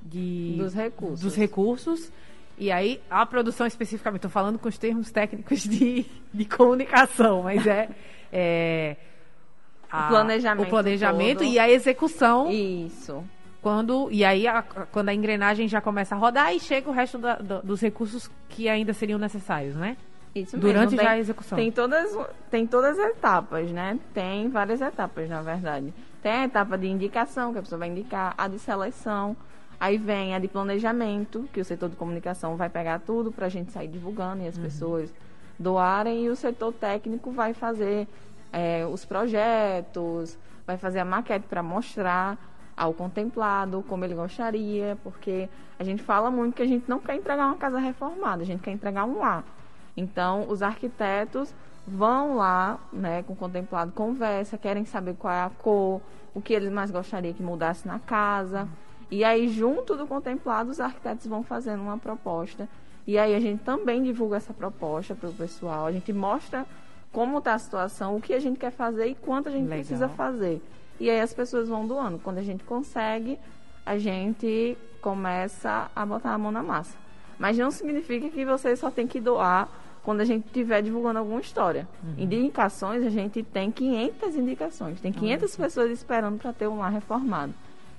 de 0.03 0.55
Dos 0.59 0.75
recursos. 0.75 1.21
dos 1.21 1.35
recursos. 1.35 2.11
E 2.57 2.71
aí 2.71 3.01
a 3.09 3.25
produção 3.25 3.65
especificamente, 3.65 4.19
estou 4.19 4.31
falando 4.31 4.59
com 4.59 4.69
os 4.69 4.77
termos 4.77 5.11
técnicos 5.11 5.63
de, 5.63 6.05
de 6.31 6.45
comunicação, 6.45 7.43
mas 7.43 7.65
é, 7.67 7.89
é 8.37 8.97
a- 9.89 10.05
O 10.05 10.09
planejamento 10.09 10.67
o 10.67 10.69
planejamento 10.69 11.37
todo. 11.39 11.47
e 11.47 11.57
a 11.57 11.69
execução 11.69 12.51
Isso. 12.51 13.23
quando 13.61 14.09
e 14.11 14.25
aí 14.25 14.45
a- 14.47 14.61
quando 14.91 15.09
a 15.09 15.13
engrenagem 15.13 15.67
já 15.69 15.79
começa 15.79 16.15
a 16.15 16.17
rodar 16.17 16.53
e 16.53 16.59
chega 16.59 16.89
o 16.89 16.93
resto 16.93 17.17
da- 17.17 17.35
do- 17.37 17.61
dos 17.61 17.79
recursos 17.81 18.29
que 18.49 18.67
ainda 18.67 18.93
seriam 18.93 19.17
necessários, 19.17 19.75
né? 19.75 19.95
Isso 20.35 20.57
Durante 20.57 20.91
mesmo. 20.91 20.97
já 20.97 21.03
Tem- 21.03 21.11
a 21.13 21.17
execução. 21.17 21.57
Tem 21.57 21.71
todas, 21.71 22.17
tem 22.51 22.67
todas 22.67 22.99
as 22.99 23.11
etapas, 23.11 23.71
né? 23.71 23.97
Tem 24.13 24.49
várias 24.49 24.81
etapas, 24.81 25.29
na 25.29 25.41
verdade. 25.41 25.93
Tem 26.21 26.31
a 26.33 26.43
etapa 26.43 26.77
de 26.77 26.87
indicação, 26.87 27.53
que 27.53 27.59
a 27.59 27.61
pessoa 27.61 27.79
vai 27.79 27.87
indicar, 27.87 28.33
a 28.37 28.45
de 28.49 28.59
seleção, 28.59 29.37
aí 29.79 29.97
vem 29.97 30.35
a 30.35 30.39
de 30.39 30.49
planejamento, 30.49 31.47
que 31.53 31.61
o 31.61 31.63
setor 31.63 31.87
de 31.89 31.95
comunicação 31.95 32.57
vai 32.57 32.67
pegar 32.69 32.99
tudo 32.99 33.31
pra 33.31 33.47
gente 33.47 33.71
sair 33.71 33.87
divulgando 33.87 34.39
Uhum. 34.39 34.45
e 34.45 34.47
as 34.49 34.57
pessoas 34.57 35.13
doarem 35.57 36.25
e 36.25 36.29
o 36.29 36.35
setor 36.35 36.73
técnico 36.73 37.31
vai 37.31 37.53
fazer 37.53 38.07
é, 38.51 38.85
os 38.85 39.05
projetos, 39.05 40.37
vai 40.65 40.77
fazer 40.77 40.99
a 40.99 41.05
maquete 41.05 41.45
para 41.47 41.61
mostrar 41.61 42.37
ao 42.75 42.93
contemplado 42.93 43.83
como 43.87 44.03
ele 44.03 44.15
gostaria, 44.15 44.97
porque 45.03 45.49
a 45.79 45.83
gente 45.83 46.03
fala 46.03 46.29
muito 46.29 46.55
que 46.55 46.61
a 46.61 46.67
gente 46.67 46.89
não 46.89 46.99
quer 46.99 47.15
entregar 47.15 47.47
uma 47.47 47.55
casa 47.55 47.79
reformada, 47.79 48.43
a 48.43 48.45
gente 48.45 48.61
quer 48.61 48.71
entregar 48.71 49.05
um 49.05 49.19
lar. 49.19 49.43
Então, 49.95 50.45
os 50.49 50.61
arquitetos 50.61 51.53
vão 51.87 52.35
lá, 52.35 52.79
né, 52.91 53.23
com 53.23 53.33
o 53.33 53.35
contemplado, 53.35 53.91
conversa, 53.91 54.57
querem 54.57 54.85
saber 54.85 55.15
qual 55.15 55.33
é 55.33 55.43
a 55.43 55.49
cor, 55.49 56.01
o 56.33 56.41
que 56.41 56.53
eles 56.53 56.71
mais 56.71 56.91
gostariam 56.91 57.33
que 57.33 57.43
mudasse 57.43 57.87
na 57.87 57.99
casa. 57.99 58.67
E 59.09 59.23
aí, 59.23 59.47
junto 59.47 59.95
do 59.95 60.07
contemplado, 60.07 60.71
os 60.71 60.79
arquitetos 60.79 61.27
vão 61.27 61.43
fazendo 61.43 61.81
uma 61.81 61.97
proposta. 61.97 62.67
E 63.07 63.17
aí 63.17 63.35
a 63.35 63.39
gente 63.39 63.63
também 63.63 64.01
divulga 64.01 64.37
essa 64.37 64.53
proposta 64.53 65.13
para 65.13 65.29
o 65.29 65.33
pessoal. 65.33 65.85
A 65.85 65.91
gente 65.91 66.11
mostra 66.11 66.65
como 67.11 67.37
está 67.37 67.53
a 67.53 67.59
situação, 67.59 68.15
o 68.15 68.21
que 68.21 68.33
a 68.33 68.39
gente 68.39 68.59
quer 68.59 68.71
fazer 68.71 69.07
e 69.07 69.15
quanto 69.15 69.47
a 69.47 69.51
gente 69.51 69.63
Legal. 69.63 69.77
precisa 69.77 70.09
fazer. 70.09 70.61
E 70.99 71.09
aí 71.09 71.19
as 71.19 71.33
pessoas 71.33 71.69
vão 71.69 71.87
doando. 71.87 72.19
Quando 72.19 72.39
a 72.39 72.43
gente 72.43 72.63
consegue, 72.63 73.39
a 73.85 73.97
gente 73.97 74.77
começa 75.01 75.89
a 75.95 76.05
botar 76.05 76.33
a 76.33 76.37
mão 76.37 76.51
na 76.51 76.63
massa. 76.63 76.97
Mas 77.37 77.57
não 77.57 77.69
significa 77.69 78.29
que 78.29 78.45
você 78.45 78.75
só 78.75 78.89
tem 78.89 79.05
que 79.05 79.19
doar 79.19 79.69
quando 80.03 80.21
a 80.21 80.25
gente 80.25 80.45
estiver 80.45 80.81
divulgando 80.81 81.19
alguma 81.19 81.41
história. 81.41 81.87
Indicações, 82.17 83.03
a 83.03 83.09
gente 83.09 83.43
tem 83.43 83.71
500 83.71 84.35
indicações. 84.35 85.01
Tem 85.01 85.11
500 85.11 85.55
pessoas 85.55 85.91
esperando 85.91 86.37
para 86.37 86.53
ter 86.53 86.67
um 86.67 86.79
lar 86.79 86.91
reformado. 86.91 87.53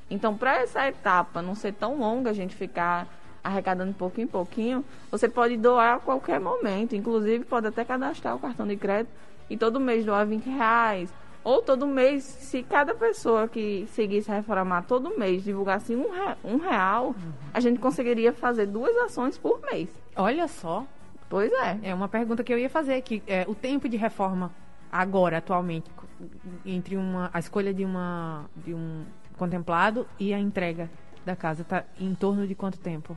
Então, 0.08 0.36
para 0.36 0.58
essa 0.58 0.86
etapa 0.86 1.42
não 1.42 1.54
ser 1.54 1.72
tão 1.72 1.98
longa, 1.98 2.30
a 2.30 2.32
gente 2.32 2.54
ficar 2.54 3.08
arrecadando 3.46 3.94
pouquinho 3.94 4.24
em 4.24 4.28
pouquinho, 4.28 4.84
você 5.10 5.28
pode 5.28 5.56
doar 5.56 5.96
a 5.96 6.00
qualquer 6.00 6.40
momento. 6.40 6.94
Inclusive, 6.94 7.44
pode 7.44 7.66
até 7.66 7.84
cadastrar 7.84 8.34
o 8.36 8.38
cartão 8.38 8.66
de 8.66 8.76
crédito 8.76 9.10
e 9.48 9.56
todo 9.56 9.80
mês 9.80 10.04
doar 10.04 10.26
20 10.26 10.44
reais. 10.46 11.12
Ou 11.44 11.62
todo 11.62 11.86
mês, 11.86 12.24
se 12.24 12.62
cada 12.64 12.92
pessoa 12.92 13.46
que 13.46 13.86
seguisse 13.92 14.28
reformar 14.30 14.82
todo 14.82 15.16
mês 15.16 15.44
divulgasse 15.44 15.94
um, 15.94 16.06
um 16.44 16.56
real, 16.56 17.14
a 17.54 17.60
gente 17.60 17.78
conseguiria 17.78 18.32
fazer 18.32 18.66
duas 18.66 18.96
ações 18.96 19.38
por 19.38 19.60
mês. 19.70 19.88
Olha 20.16 20.48
só, 20.48 20.84
Pois 21.28 21.52
é. 21.52 21.78
é 21.82 21.94
uma 21.94 22.08
pergunta 22.08 22.44
que 22.44 22.52
eu 22.52 22.58
ia 22.58 22.70
fazer, 22.70 23.00
que 23.02 23.22
é, 23.26 23.44
o 23.48 23.54
tempo 23.54 23.88
de 23.88 23.96
reforma 23.96 24.50
agora, 24.90 25.38
atualmente, 25.38 25.90
entre 26.64 26.96
uma, 26.96 27.30
a 27.32 27.38
escolha 27.38 27.74
de, 27.74 27.84
uma, 27.84 28.44
de 28.56 28.72
um 28.72 29.04
contemplado 29.36 30.06
e 30.18 30.32
a 30.32 30.38
entrega 30.38 30.88
da 31.24 31.34
casa, 31.34 31.64
tá 31.64 31.84
em 32.00 32.14
torno 32.14 32.46
de 32.46 32.54
quanto 32.54 32.78
tempo? 32.78 33.16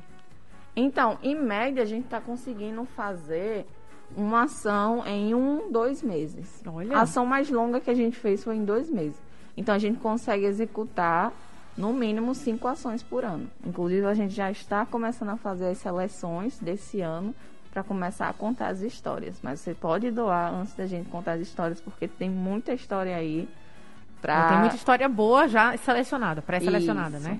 Então, 0.79 1.17
em 1.21 1.35
média, 1.35 1.83
a 1.83 1.85
gente 1.85 2.05
está 2.05 2.21
conseguindo 2.21 2.85
fazer 2.85 3.65
uma 4.15 4.43
ação 4.43 5.05
em 5.05 5.35
um, 5.35 5.69
dois 5.69 6.01
meses. 6.01 6.63
Olha. 6.65 6.97
A 6.97 7.01
ação 7.01 7.25
mais 7.25 7.49
longa 7.49 7.81
que 7.81 7.89
a 7.89 7.93
gente 7.93 8.17
fez 8.17 8.43
foi 8.43 8.55
em 8.55 8.63
dois 8.63 8.89
meses. 8.89 9.19
Então, 9.57 9.75
a 9.75 9.77
gente 9.77 9.99
consegue 9.99 10.45
executar 10.45 11.33
no 11.77 11.91
mínimo 11.91 12.33
cinco 12.33 12.65
ações 12.65 13.03
por 13.03 13.25
ano. 13.25 13.49
Inclusive, 13.65 14.05
a 14.05 14.13
gente 14.13 14.33
já 14.33 14.49
está 14.49 14.85
começando 14.85 15.29
a 15.29 15.37
fazer 15.37 15.67
as 15.67 15.79
seleções 15.79 16.57
desse 16.59 17.01
ano 17.01 17.35
para 17.71 17.83
começar 17.83 18.29
a 18.29 18.33
contar 18.33 18.69
as 18.69 18.79
histórias. 18.79 19.37
Mas 19.43 19.59
você 19.59 19.73
pode 19.73 20.09
doar 20.11 20.53
antes 20.53 20.73
da 20.75 20.87
gente 20.87 21.09
contar 21.09 21.33
as 21.33 21.41
histórias, 21.41 21.81
porque 21.81 22.07
tem 22.07 22.29
muita 22.29 22.73
história 22.73 23.17
aí 23.17 23.49
para. 24.21 24.47
Tem 24.47 24.59
muita 24.59 24.75
história 24.77 25.09
boa 25.09 25.45
já 25.49 25.75
selecionada, 25.75 26.41
pré-selecionada, 26.41 27.19
né? 27.19 27.37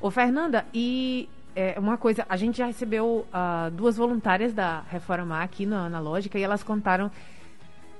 Ô, 0.00 0.10
Fernanda, 0.10 0.64
e 0.72 1.28
é, 1.56 1.74
uma 1.80 1.96
coisa, 1.96 2.24
a 2.28 2.36
gente 2.36 2.58
já 2.58 2.66
recebeu 2.66 3.26
ah, 3.32 3.70
duas 3.72 3.96
voluntárias 3.96 4.52
da 4.52 4.82
Reformar 4.90 5.42
aqui 5.42 5.64
na 5.66 5.86
Analógica 5.86 6.38
e 6.38 6.42
elas 6.42 6.62
contaram, 6.62 7.10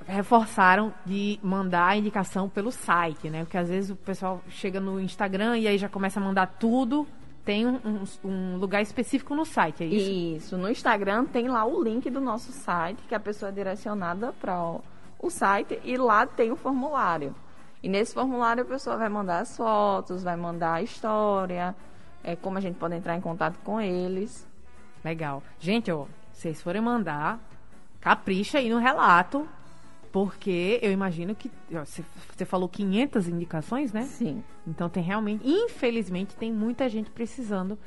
reforçaram 0.06 0.92
de 1.04 1.38
mandar 1.42 1.86
a 1.86 1.96
indicação 1.96 2.48
pelo 2.48 2.70
site, 2.70 3.28
né? 3.30 3.44
Porque 3.44 3.58
às 3.58 3.68
vezes 3.68 3.90
o 3.90 3.96
pessoal 3.96 4.40
chega 4.48 4.78
no 4.78 5.00
Instagram 5.00 5.58
e 5.58 5.66
aí 5.66 5.78
já 5.78 5.88
começa 5.88 6.20
a 6.20 6.22
mandar 6.22 6.46
tudo. 6.58 7.06
Tem 7.44 7.66
um, 7.66 7.78
um- 7.84 8.28
um 8.28 8.56
lugar 8.58 8.82
específico 8.82 9.34
no 9.34 9.44
site, 9.44 9.84
é 9.84 9.86
isso? 9.86 10.10
Isso. 10.10 10.56
No 10.58 10.68
Instagram 10.68 11.24
tem 11.24 11.48
lá 11.48 11.64
o 11.64 11.82
link 11.82 12.10
do 12.10 12.20
nosso 12.20 12.52
site, 12.52 13.02
que 13.08 13.14
a 13.14 13.20
pessoa 13.20 13.48
é 13.50 13.52
direcionada 13.52 14.32
para 14.40 14.60
o, 14.60 14.80
o 15.20 15.30
site, 15.30 15.80
e 15.84 15.96
lá 15.96 16.26
tem 16.26 16.50
o 16.50 16.56
formulário. 16.56 17.34
E 17.82 17.88
nesse 17.88 18.14
formulário 18.14 18.62
a 18.64 18.66
pessoa 18.66 18.96
vai 18.96 19.08
mandar 19.08 19.40
as 19.40 19.56
fotos, 19.56 20.24
vai 20.24 20.36
mandar 20.36 20.74
a 20.74 20.82
história, 20.82 21.74
é, 22.26 22.34
como 22.34 22.58
a 22.58 22.60
gente 22.60 22.74
pode 22.74 22.94
entrar 22.94 23.16
em 23.16 23.20
contato 23.20 23.56
com 23.64 23.80
eles. 23.80 24.46
Legal. 25.04 25.42
Gente, 25.60 25.90
ó, 25.92 26.06
vocês 26.32 26.60
forem 26.60 26.82
mandar, 26.82 27.38
capricha 28.00 28.58
aí 28.58 28.68
no 28.68 28.78
relato, 28.78 29.48
porque 30.10 30.80
eu 30.82 30.90
imagino 30.90 31.34
que 31.34 31.50
você 31.70 32.44
falou 32.44 32.68
500 32.68 33.28
indicações, 33.28 33.92
né? 33.92 34.02
Sim. 34.02 34.42
Então 34.66 34.88
tem 34.88 35.02
realmente, 35.02 35.46
infelizmente, 35.46 36.34
tem 36.34 36.52
muita 36.52 36.88
gente 36.88 37.10
precisando 37.10 37.78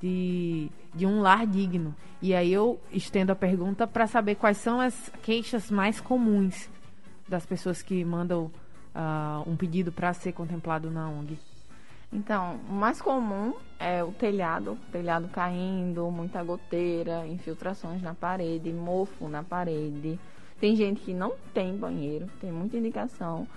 de, 0.00 0.70
de 0.94 1.04
um 1.04 1.20
lar 1.20 1.46
digno. 1.46 1.94
E 2.22 2.34
aí 2.34 2.52
eu 2.52 2.80
estendo 2.90 3.32
a 3.32 3.36
pergunta 3.36 3.86
para 3.86 4.06
saber 4.06 4.36
quais 4.36 4.56
são 4.56 4.80
as 4.80 5.12
queixas 5.22 5.70
mais 5.70 6.00
comuns 6.00 6.70
das 7.28 7.44
pessoas 7.44 7.82
que 7.82 8.02
mandam 8.04 8.50
ah, 8.94 9.42
um 9.46 9.56
pedido 9.56 9.92
para 9.92 10.12
ser 10.14 10.32
contemplado 10.32 10.90
na 10.90 11.08
ONG. 11.08 11.38
Então, 12.14 12.60
o 12.70 12.72
mais 12.72 13.02
comum 13.02 13.54
é 13.76 14.04
o 14.04 14.12
telhado, 14.12 14.78
telhado 14.92 15.28
caindo, 15.28 16.08
muita 16.12 16.44
goteira, 16.44 17.26
infiltrações 17.26 18.00
na 18.00 18.14
parede, 18.14 18.72
mofo 18.72 19.28
na 19.28 19.42
parede. 19.42 20.18
Tem 20.60 20.76
gente 20.76 21.00
que 21.00 21.12
não 21.12 21.32
tem 21.52 21.76
banheiro, 21.76 22.28
tem 22.40 22.52
muita 22.52 22.76
indicação. 22.76 23.48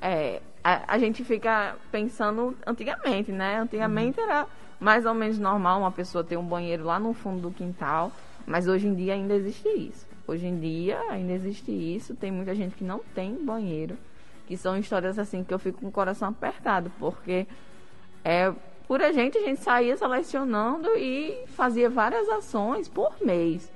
É, 0.00 0.42
a, 0.62 0.94
a 0.94 0.98
gente 0.98 1.24
fica 1.24 1.74
pensando 1.90 2.54
antigamente, 2.66 3.32
né? 3.32 3.58
Antigamente 3.58 4.20
era 4.20 4.46
mais 4.78 5.06
ou 5.06 5.14
menos 5.14 5.38
normal 5.38 5.80
uma 5.80 5.90
pessoa 5.90 6.22
ter 6.22 6.36
um 6.36 6.44
banheiro 6.44 6.84
lá 6.84 7.00
no 7.00 7.14
fundo 7.14 7.40
do 7.40 7.50
quintal, 7.50 8.12
mas 8.46 8.68
hoje 8.68 8.88
em 8.88 8.94
dia 8.94 9.14
ainda 9.14 9.32
existe 9.32 9.66
isso. 9.68 10.06
Hoje 10.26 10.46
em 10.46 10.58
dia 10.58 11.00
ainda 11.08 11.32
existe 11.32 11.72
isso, 11.72 12.14
tem 12.14 12.30
muita 12.30 12.54
gente 12.54 12.74
que 12.74 12.84
não 12.84 13.00
tem 13.14 13.42
banheiro, 13.42 13.96
que 14.46 14.56
são 14.56 14.76
histórias 14.76 15.18
assim 15.18 15.42
que 15.42 15.54
eu 15.54 15.58
fico 15.58 15.80
com 15.80 15.88
o 15.88 15.92
coração 15.92 16.28
apertado, 16.28 16.92
porque 16.98 17.46
é, 18.24 18.52
por 18.86 19.02
a 19.02 19.12
gente, 19.12 19.38
a 19.38 19.40
gente 19.40 19.60
saía 19.60 19.96
selecionando 19.96 20.88
e 20.96 21.44
fazia 21.48 21.88
várias 21.88 22.28
ações 22.28 22.88
por 22.88 23.14
mês. 23.20 23.70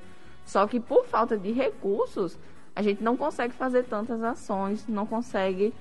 Só 0.44 0.66
que 0.66 0.78
por 0.78 1.06
falta 1.06 1.36
de 1.36 1.52
recursos, 1.52 2.38
a 2.74 2.82
gente 2.82 3.02
não 3.02 3.16
consegue 3.16 3.54
fazer 3.54 3.84
tantas 3.84 4.22
ações, 4.22 4.86
não 4.86 5.06
consegue 5.06 5.72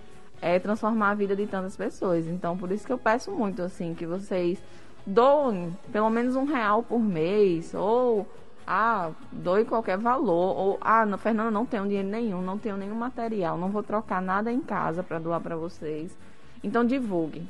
é, 0.41 0.57
transformar 0.59 1.11
a 1.11 1.15
vida 1.15 1.35
de 1.35 1.45
tantas 1.45 1.75
pessoas. 1.75 2.27
Então, 2.27 2.57
por 2.57 2.71
isso 2.71 2.85
que 2.85 2.93
eu 2.93 2.97
peço 2.97 3.31
muito, 3.31 3.61
assim, 3.61 3.93
que 3.93 4.05
vocês 4.05 4.61
doem 5.05 5.77
pelo 5.91 6.09
menos 6.09 6.35
um 6.35 6.45
real 6.45 6.81
por 6.81 6.99
mês, 6.99 7.73
ou, 7.73 8.25
ah, 8.65 9.11
doe 9.31 9.65
qualquer 9.65 9.97
valor, 9.97 10.57
ou, 10.57 10.77
ah, 10.81 11.05
não, 11.05 11.17
Fernanda, 11.17 11.51
não 11.51 11.65
tenho 11.65 11.83
dinheiro 11.83 12.07
nenhum, 12.07 12.41
não 12.41 12.57
tenho 12.57 12.77
nenhum 12.77 12.95
material, 12.95 13.57
não 13.57 13.69
vou 13.69 13.83
trocar 13.83 14.21
nada 14.21 14.51
em 14.51 14.61
casa 14.61 15.03
para 15.03 15.19
doar 15.19 15.41
para 15.41 15.55
vocês. 15.55 16.17
Então, 16.63 16.83
divulgue. 16.83 17.47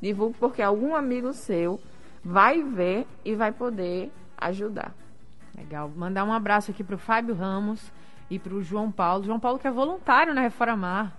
Divulgue 0.00 0.36
porque 0.38 0.62
algum 0.62 0.94
amigo 0.94 1.32
seu 1.32 1.80
vai 2.24 2.62
ver 2.62 3.06
e 3.24 3.34
vai 3.34 3.52
poder 3.52 4.12
ajudar. 4.36 4.94
Legal. 5.56 5.90
Mandar 5.94 6.24
um 6.24 6.32
abraço 6.32 6.70
aqui 6.70 6.84
pro 6.84 6.98
Fábio 6.98 7.34
Ramos 7.34 7.92
e 8.30 8.38
pro 8.38 8.62
João 8.62 8.92
Paulo. 8.92 9.24
João 9.24 9.40
Paulo 9.40 9.58
que 9.58 9.66
é 9.66 9.70
voluntário 9.70 10.34
na 10.34 10.40
Reformar. 10.40 11.12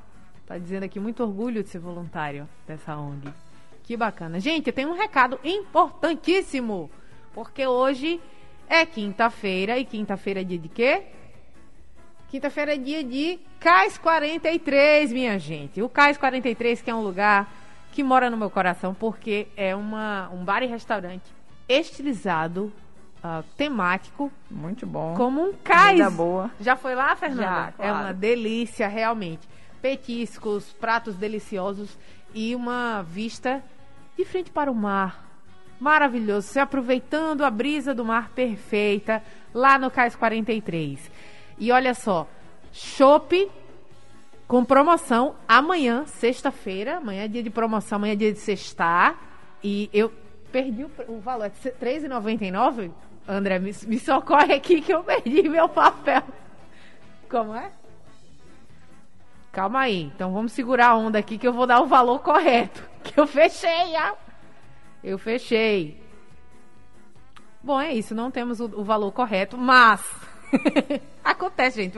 Tá 0.45 0.57
dizendo 0.57 0.83
aqui 0.83 0.99
muito 0.99 1.21
orgulho 1.21 1.61
de 1.61 1.69
ser 1.69 1.79
voluntário 1.79 2.47
dessa 2.65 2.97
ONG. 2.97 3.31
Que 3.83 3.97
bacana. 3.97 4.39
Gente, 4.39 4.71
tenho 4.71 4.89
um 4.89 4.97
recado 4.97 5.39
importantíssimo. 5.43 6.89
Porque 7.33 7.67
hoje 7.67 8.19
é 8.67 8.85
quinta-feira 8.85 9.77
e 9.77 9.85
quinta-feira 9.85 10.41
é 10.41 10.43
dia 10.43 10.57
de 10.57 10.69
quê? 10.69 11.03
Quinta-feira 12.29 12.75
é 12.75 12.77
dia 12.77 13.03
de 13.03 13.39
Cais 13.59 13.97
43, 13.97 15.11
minha 15.11 15.37
gente. 15.39 15.81
O 15.81 15.89
Cais 15.89 16.17
43 16.17 16.81
que 16.81 16.89
é 16.89 16.95
um 16.95 17.01
lugar 17.01 17.51
que 17.91 18.03
mora 18.03 18.29
no 18.29 18.37
meu 18.37 18.49
coração 18.49 18.93
porque 18.93 19.47
é 19.57 19.75
uma, 19.75 20.29
um 20.31 20.43
bar 20.43 20.61
e 20.63 20.67
restaurante 20.67 21.23
estilizado, 21.67 22.71
ah, 23.23 23.43
temático, 23.57 24.31
Muito 24.49 24.85
bom. 24.85 25.13
como 25.15 25.41
um 25.49 25.53
cais. 25.53 25.91
Comida 25.99 26.09
boa. 26.09 26.51
Já 26.59 26.75
foi 26.75 26.95
lá, 26.95 27.15
Fernanda? 27.15 27.41
Já, 27.43 27.67
É 27.67 27.71
claro. 27.73 27.93
uma 28.05 28.13
delícia, 28.13 28.87
realmente. 28.87 29.47
Petiscos, 29.81 30.71
pratos 30.73 31.15
deliciosos 31.15 31.97
e 32.33 32.55
uma 32.55 33.01
vista 33.03 33.63
de 34.17 34.25
frente 34.25 34.51
para 34.51 34.71
o 34.71 34.75
mar. 34.75 35.25
Maravilhoso. 35.79 36.47
Você 36.47 36.59
aproveitando 36.59 37.43
a 37.45 37.49
brisa 37.49 37.93
do 37.93 38.03
mar 38.03 38.29
perfeita 38.29 39.23
lá 39.53 39.79
no 39.79 39.89
Cais 39.89 40.15
43. 40.15 41.09
E 41.57 41.71
olha 41.71 41.93
só, 41.93 42.27
chopp 42.71 43.49
com 44.49 44.65
promoção 44.65 45.35
amanhã, 45.47 46.07
sexta-feira. 46.07 46.97
Amanhã 46.97 47.25
é 47.25 47.27
dia 47.27 47.43
de 47.43 47.51
promoção, 47.51 47.97
amanhã 47.97 48.13
é 48.13 48.15
dia 48.15 48.33
de 48.33 48.39
sextar. 48.39 49.15
E 49.63 49.87
eu 49.93 50.11
perdi 50.51 50.83
o, 50.83 50.91
o 51.07 51.19
valor. 51.19 51.45
É 51.45 51.51
R$ 51.69 51.75
3,99? 51.79 52.91
André, 53.27 53.59
me, 53.59 53.71
me 53.85 53.99
socorre 53.99 54.55
aqui 54.55 54.81
que 54.81 54.91
eu 54.91 55.03
perdi 55.03 55.47
meu 55.47 55.69
papel. 55.69 56.23
Como 57.29 57.53
é? 57.53 57.71
Calma 59.51 59.81
aí. 59.81 60.01
Então 60.01 60.33
vamos 60.33 60.51
segurar 60.51 60.87
a 60.87 60.97
onda 60.97 61.19
aqui 61.19 61.37
que 61.37 61.47
eu 61.47 61.53
vou 61.53 61.67
dar 61.67 61.79
o 61.81 61.85
valor 61.85 62.19
correto. 62.19 62.89
Que 63.01 63.19
eu 63.19 63.25
fechei, 63.25 63.95
ah. 63.95 64.13
Eu 65.03 65.17
fechei. 65.17 66.01
Bom, 67.63 67.79
é 67.79 67.93
isso. 67.93 68.13
Não 68.15 68.29
temos 68.29 68.59
o, 68.59 68.65
o 68.65 68.83
valor 68.83 69.11
correto, 69.11 69.57
mas 69.57 70.03
acontece, 71.23 71.83
gente. 71.83 71.97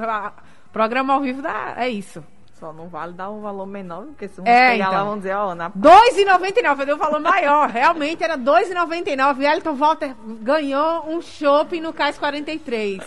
Programa 0.72 1.14
ao 1.14 1.22
vivo 1.22 1.42
dá, 1.42 1.76
é 1.78 1.90
isso. 1.90 2.24
Só 2.62 2.71
não 2.71 2.88
vale 2.88 3.13
dar 3.13 3.32
um 3.32 3.41
valor 3.41 3.65
menor, 3.65 4.04
porque 4.06 4.28
se 4.28 4.39
É, 4.45 4.74
pegar 4.74 4.89
lá, 4.89 4.93
então. 4.97 5.06
vão 5.08 5.17
dizer, 5.17 5.36
ó, 5.36 5.56
na 5.56 5.71
2,99, 5.71 6.80
eu 6.82 6.86
dei 6.86 6.93
um 6.93 6.97
valor 7.00 7.19
maior. 7.19 7.67
Realmente 7.67 8.24
era 8.24 8.38
2,99. 8.38 9.41
E 9.41 9.45
Elton 9.47 9.74
Walter 9.74 10.15
ganhou 10.41 11.10
um 11.10 11.19
shopping 11.24 11.82
no 11.82 11.91
Cais 11.91 12.19
43. 12.19 13.02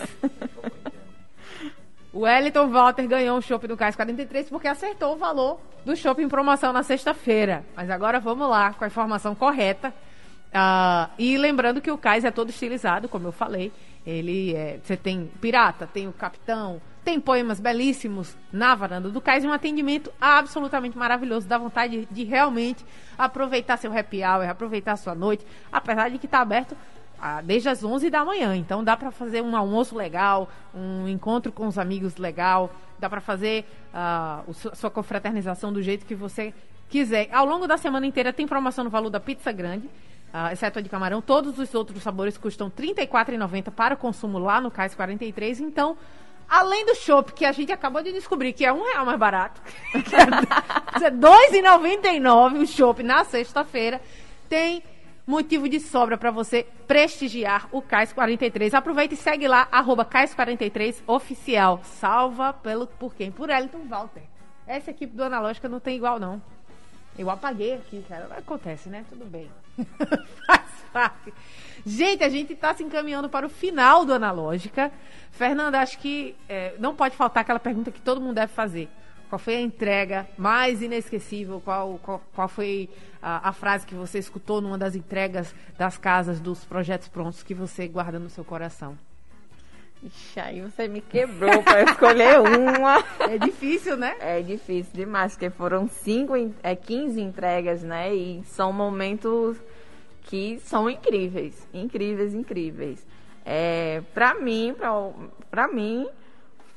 O 2.11 2.19
Wellington 2.21 2.67
Walter 2.69 3.07
ganhou 3.07 3.37
um 3.37 3.41
shopping 3.41 3.67
no 3.67 3.77
Cais 3.77 3.95
43 3.95 4.49
porque 4.49 4.67
acertou 4.67 5.13
o 5.13 5.17
valor 5.17 5.57
do 5.85 5.95
shopping 5.95 6.23
em 6.23 6.29
promoção 6.29 6.73
na 6.73 6.83
sexta-feira. 6.83 7.63
Mas 7.77 7.89
agora 7.89 8.19
vamos 8.19 8.49
lá 8.49 8.73
com 8.73 8.83
a 8.83 8.87
informação 8.87 9.33
correta. 9.35 9.93
Ah, 10.53 11.09
e 11.17 11.37
lembrando 11.37 11.79
que 11.81 11.91
o 11.91 11.97
cais 11.97 12.23
é 12.23 12.31
todo 12.31 12.49
estilizado, 12.49 13.09
como 13.09 13.27
eu 13.27 13.31
falei. 13.33 13.71
Ele 14.05 14.53
é, 14.55 14.79
você 14.83 14.95
tem 14.95 15.29
pirata, 15.41 15.87
tem 15.91 16.07
o 16.07 16.13
capitão, 16.13 16.81
tem 17.05 17.19
poemas 17.21 17.59
belíssimos 17.59 18.35
na 18.51 18.73
varanda 18.75 19.09
do 19.09 19.21
cais 19.21 19.43
e 19.43 19.47
um 19.47 19.53
atendimento 19.53 20.11
absolutamente 20.19 20.97
maravilhoso. 20.97 21.47
Dá 21.47 21.57
vontade 21.57 22.07
de, 22.11 22.23
realmente 22.23 22.83
aproveitar 23.17 23.77
seu 23.77 23.95
happy 23.97 24.23
hour, 24.23 24.49
aproveitar 24.49 24.93
a 24.93 24.97
sua 24.97 25.13
noite, 25.13 25.45
apesar 25.71 26.09
de 26.09 26.17
que 26.17 26.25
está 26.25 26.39
aberto 26.39 26.75
ah, 27.21 27.41
desde 27.41 27.69
as 27.69 27.83
11 27.83 28.09
da 28.09 28.25
manhã. 28.25 28.55
Então 28.55 28.83
dá 28.83 28.97
para 28.97 29.11
fazer 29.11 29.41
um 29.41 29.55
almoço 29.55 29.95
legal, 29.95 30.49
um 30.73 31.07
encontro 31.07 31.51
com 31.51 31.67
os 31.67 31.77
amigos 31.77 32.17
legal, 32.17 32.73
dá 32.99 33.07
para 33.07 33.21
fazer 33.21 33.65
ah, 33.93 34.41
o 34.47 34.53
su- 34.53 34.75
sua 34.75 34.89
confraternização 34.89 35.71
do 35.71 35.81
jeito 35.83 36.05
que 36.07 36.15
você 36.15 36.53
quiser. 36.89 37.29
Ao 37.31 37.45
longo 37.45 37.67
da 37.67 37.77
semana 37.77 38.05
inteira 38.07 38.33
tem 38.33 38.47
promoção 38.47 38.83
no 38.83 38.89
valor 38.89 39.11
da 39.11 39.19
pizza 39.19 39.51
grande. 39.51 39.87
ah, 40.33 40.51
exceto 40.51 40.79
a 40.79 40.81
de 40.81 40.89
camarão, 40.89 41.21
todos 41.21 41.57
os 41.59 41.73
outros 41.75 42.01
sabores 42.03 42.37
custam 42.37 42.67
R$ 42.75 42.93
34,90 42.93 43.71
para 43.71 43.93
o 43.93 43.97
consumo 43.97 44.37
lá 44.39 44.59
no 44.59 44.69
Cais 44.71 44.93
43. 44.95 45.61
Então, 45.61 45.95
além 46.49 46.85
do 46.85 46.95
chopp, 46.95 47.33
que 47.33 47.45
a 47.45 47.51
gente 47.51 47.71
acabou 47.71 48.01
de 48.01 48.11
descobrir 48.11 48.53
que 48.53 48.65
é 48.65 48.71
um 48.71 48.83
real 48.83 49.05
mais 49.05 49.19
barato, 49.19 49.61
é 49.93 51.05
R$ 51.05 51.11
2,99 51.11 52.61
o 52.61 52.67
chopp 52.67 53.03
na 53.03 53.23
sexta-feira, 53.23 54.01
tem 54.47 54.83
motivo 55.25 55.67
de 55.67 55.79
sobra 55.79 56.17
para 56.17 56.31
você 56.31 56.67
prestigiar 56.87 57.67
o 57.71 57.81
Cais 57.81 58.13
43. 58.13 58.73
Aproveita 58.73 59.13
e 59.13 59.17
segue 59.17 59.47
lá, 59.47 59.67
arroba 59.71 60.05
Cais 60.05 60.33
43 60.33 61.03
oficial. 61.07 61.81
Salva 61.83 62.53
pelo, 62.53 62.87
por 62.87 63.15
quem? 63.15 63.31
Por 63.31 63.49
Elton 63.49 63.87
Walter. 63.87 64.23
Essa 64.67 64.91
equipe 64.91 65.15
do 65.15 65.23
Analógica 65.23 65.69
não 65.69 65.79
tem 65.79 65.95
igual, 65.95 66.19
não. 66.19 66.41
Eu 67.17 67.29
apaguei 67.29 67.73
aqui, 67.73 68.03
cara. 68.07 68.27
Acontece, 68.37 68.89
né? 68.89 69.05
Tudo 69.09 69.25
bem. 69.25 69.49
Gente, 71.85 72.23
a 72.23 72.29
gente 72.29 72.55
tá 72.55 72.73
se 72.73 72.83
encaminhando 72.83 73.29
para 73.29 73.45
o 73.45 73.49
final 73.49 74.05
do 74.05 74.13
Analógica. 74.13 74.91
Fernanda, 75.31 75.79
acho 75.79 75.99
que 75.99 76.35
é, 76.49 76.73
não 76.79 76.95
pode 76.95 77.15
faltar 77.15 77.41
aquela 77.41 77.59
pergunta 77.59 77.91
que 77.91 78.01
todo 78.01 78.21
mundo 78.21 78.35
deve 78.35 78.51
fazer. 78.53 78.89
Qual 79.29 79.39
foi 79.39 79.55
a 79.55 79.61
entrega 79.61 80.27
mais 80.37 80.81
inesquecível? 80.81 81.61
Qual, 81.63 81.99
qual, 82.01 82.21
qual 82.33 82.47
foi 82.47 82.89
a, 83.21 83.49
a 83.49 83.51
frase 83.53 83.85
que 83.85 83.95
você 83.95 84.19
escutou 84.19 84.61
numa 84.61 84.77
das 84.77 84.95
entregas 84.95 85.53
das 85.77 85.97
casas, 85.97 86.39
dos 86.39 86.63
projetos 86.63 87.07
prontos 87.07 87.43
que 87.43 87.53
você 87.53 87.87
guarda 87.87 88.19
no 88.19 88.29
seu 88.29 88.43
coração? 88.43 88.97
Ixi, 90.03 90.39
aí 90.39 90.61
você 90.61 90.87
me 90.87 91.01
quebrou 91.01 91.63
para 91.63 91.83
escolher 91.83 92.39
uma. 92.39 93.03
É 93.27 93.39
difícil, 93.39 93.97
né? 93.97 94.15
É 94.19 94.41
difícil 94.41 94.93
demais, 94.93 95.33
porque 95.33 95.49
foram 95.49 95.87
cinco, 95.87 96.33
é, 96.61 96.75
15 96.75 97.19
entregas, 97.19 97.81
né? 97.81 98.13
E 98.13 98.43
são 98.43 98.71
momentos 98.71 99.57
que 100.25 100.59
são 100.59 100.89
incríveis, 100.89 101.67
incríveis, 101.73 102.33
incríveis. 102.33 103.05
É, 103.45 104.01
pra 104.13 104.33
mim, 104.35 104.75
pra 105.49 105.67
mim, 105.67 106.07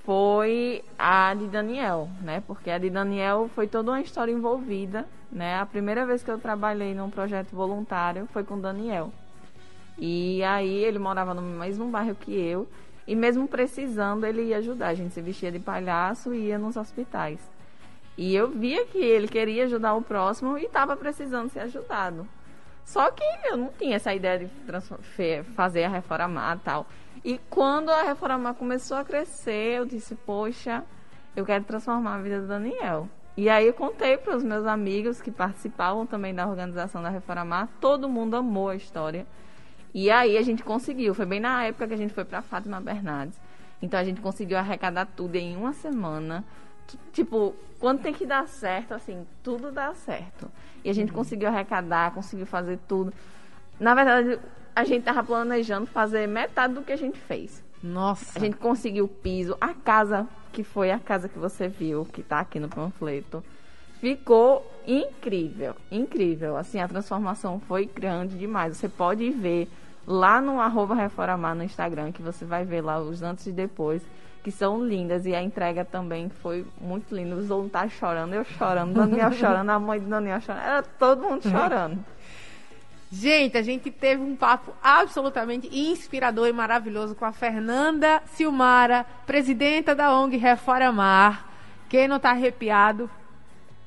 foi 0.05 0.85
a 0.99 1.35
de 1.35 1.47
Daniel, 1.49 2.09
né? 2.23 2.43
Porque 2.47 2.71
a 2.71 2.79
de 2.79 2.91
Daniel 2.91 3.51
foi 3.55 3.67
toda 3.67 3.91
uma 3.91 4.01
história 4.01 4.33
envolvida, 4.33 5.07
né? 5.33 5.59
A 5.59 5.67
primeira 5.67 6.05
vez 6.07 6.23
que 6.23 6.31
eu 6.31 6.39
trabalhei 6.39 6.95
num 6.95 7.11
projeto 7.11 7.55
voluntário 7.55 8.29
foi 8.33 8.45
com 8.45 8.61
Daniel. 8.61 9.13
E 9.99 10.43
aí 10.45 10.85
ele 10.85 10.99
morava 10.99 11.35
no 11.35 11.43
mesmo 11.43 11.89
bairro 11.89 12.15
que 12.15 12.33
eu. 12.33 12.69
E 13.07 13.17
mesmo 13.17 13.49
precisando, 13.49 14.25
ele 14.25 14.43
ia 14.43 14.59
ajudar. 14.59 14.89
A 14.89 14.95
gente 14.95 15.15
se 15.15 15.23
vestia 15.23 15.51
de 15.51 15.59
palhaço 15.59 16.35
e 16.35 16.49
ia 16.49 16.59
nos 16.59 16.77
hospitais. 16.77 17.41
E 18.17 18.35
eu 18.35 18.49
via 18.51 18.85
que 18.85 18.99
ele 18.99 19.27
queria 19.27 19.65
ajudar 19.65 19.95
o 19.95 20.03
próximo 20.03 20.59
e 20.59 20.65
estava 20.65 20.97
precisando 20.97 21.51
ser 21.51 21.61
ajudado. 21.61 22.29
Só 22.89 23.11
que 23.11 23.23
eu 23.45 23.55
não 23.55 23.69
tinha 23.79 23.97
essa 23.97 24.15
ideia 24.15 24.39
de 24.39 24.51
fazer 25.55 25.85
a 25.85 25.91
Reformar 25.91 26.57
e 26.57 26.61
tal. 26.61 26.87
E 27.23 27.39
quando 27.51 27.91
a 27.91 28.03
Reformar 28.03 28.55
começou 28.55 28.97
a 28.97 29.05
crescer, 29.05 29.77
eu 29.77 29.85
disse, 29.85 30.15
poxa, 30.15 30.83
eu 31.37 31.45
quero 31.45 31.65
transformar 31.65 32.15
a 32.15 32.23
vida 32.23 32.41
do 32.41 32.47
Daniel. 32.47 33.07
E 33.37 33.51
aí 33.51 33.67
eu 33.67 33.75
contei 33.75 34.17
para 34.17 34.35
os 34.35 34.43
meus 34.43 34.65
amigos 34.65 35.21
que 35.21 35.31
participavam 35.31 36.07
também 36.07 36.35
da 36.35 36.47
organização 36.47 37.03
da 37.03 37.11
Reformar. 37.11 37.69
Todo 37.79 38.09
mundo 38.09 38.37
amou 38.37 38.71
a 38.71 38.77
história. 38.77 39.27
E 39.93 40.11
aí 40.11 40.39
a 40.39 40.43
gente 40.43 40.63
conseguiu. 40.63 41.13
Foi 41.13 41.27
bem 41.27 41.41
na 41.41 41.65
época 41.65 41.89
que 41.89 41.95
a 41.95 41.99
gente 41.99 42.15
foi 42.15 42.25
para 42.25 42.41
Fátima 42.41 42.81
Bernardes. 42.81 43.39
Então 43.83 44.01
a 44.01 44.05
gente 44.05 44.23
conseguiu 44.23 44.57
arrecadar 44.57 45.05
tudo 45.15 45.37
em 45.37 45.55
uma 45.59 45.75
semana. 45.75 46.43
Tipo, 47.13 47.55
quando 47.79 48.01
tem 48.01 48.13
que 48.13 48.25
dar 48.25 48.47
certo, 48.49 48.93
assim, 48.93 49.27
tudo 49.43 49.71
dá 49.71 49.93
certo. 49.95 50.51
E 50.85 50.91
a 50.91 50.93
gente 50.93 51.13
conseguiu 51.13 51.49
arrecadar, 51.49 52.13
conseguiu 52.13 52.47
fazer 52.47 52.79
tudo. 52.89 53.13
Na 53.79 53.95
verdade, 53.95 54.39
a 54.75 54.85
gente 54.85 55.05
tava 55.05 55.23
planejando 55.23 55.87
fazer 55.87 56.27
metade 56.27 56.75
do 56.75 56.83
que 56.83 56.93
a 56.93 56.97
gente 56.97 57.19
fez. 57.19 57.63
Nossa. 57.83 58.39
A 58.39 58.41
gente 58.41 58.57
conseguiu 58.57 59.05
o 59.05 59.09
piso, 59.09 59.57
a 59.61 59.75
casa, 59.75 60.27
que 60.53 60.63
foi 60.63 60.91
a 60.91 60.99
casa 60.99 61.29
que 61.29 61.39
você 61.39 61.69
viu, 61.69 62.05
que 62.05 62.23
tá 62.23 62.41
aqui 62.41 62.59
no 62.59 62.69
panfleto. 62.69 63.45
Ficou 64.01 64.65
incrível, 64.87 65.75
incrível. 65.91 66.57
Assim, 66.57 66.81
a 66.81 66.89
transformação 66.89 67.61
foi 67.61 67.87
grande 67.87 68.39
demais. 68.39 68.77
Você 68.77 68.89
pode 68.89 69.31
ver 69.31 69.69
lá 70.07 70.41
no 70.41 70.61
arroba 70.61 70.95
Reformar 70.95 71.55
no 71.55 71.63
Instagram, 71.63 72.13
que 72.13 72.23
você 72.23 72.45
vai 72.45 72.65
ver 72.65 72.81
lá 72.81 73.01
os 73.01 73.23
antes 73.23 73.47
e 73.47 73.53
depois, 73.53 74.03
que 74.43 74.51
são 74.51 74.85
lindas. 74.85 75.27
E 75.27 75.35
a 75.35 75.43
entrega 75.43 75.85
também 75.85 76.29
foi 76.29 76.67
muito 76.81 77.15
linda. 77.15 77.37
Os 77.37 77.49
voluntários 77.49 77.95
chorando, 77.95 78.35
eu 78.35 78.45
chorando, 78.45 78.95
Daniel 78.95 79.33
chorando, 79.33 79.71
a 79.71 79.79
mãe 79.79 80.01
de 80.01 80.07
Daniel 80.07 80.41
chorando. 80.41 80.65
Era 80.65 80.83
todo 80.83 81.23
mundo 81.23 81.43
chorando. 81.43 82.05
Gente, 83.11 83.57
a 83.57 83.63
gente 83.63 83.91
teve 83.91 84.23
um 84.23 84.37
papo 84.37 84.75
absolutamente 84.83 85.67
inspirador 85.73 86.47
e 86.47 86.53
maravilhoso 86.53 87.15
com 87.15 87.25
a 87.25 87.33
Fernanda 87.33 88.23
Silmara, 88.27 89.07
presidenta 89.27 89.95
da 89.95 90.15
ONG 90.15 90.37
Reformar. 90.37 91.47
Quem 91.89 92.07
não 92.07 92.21
tá 92.21 92.31
arrepiado, 92.31 93.11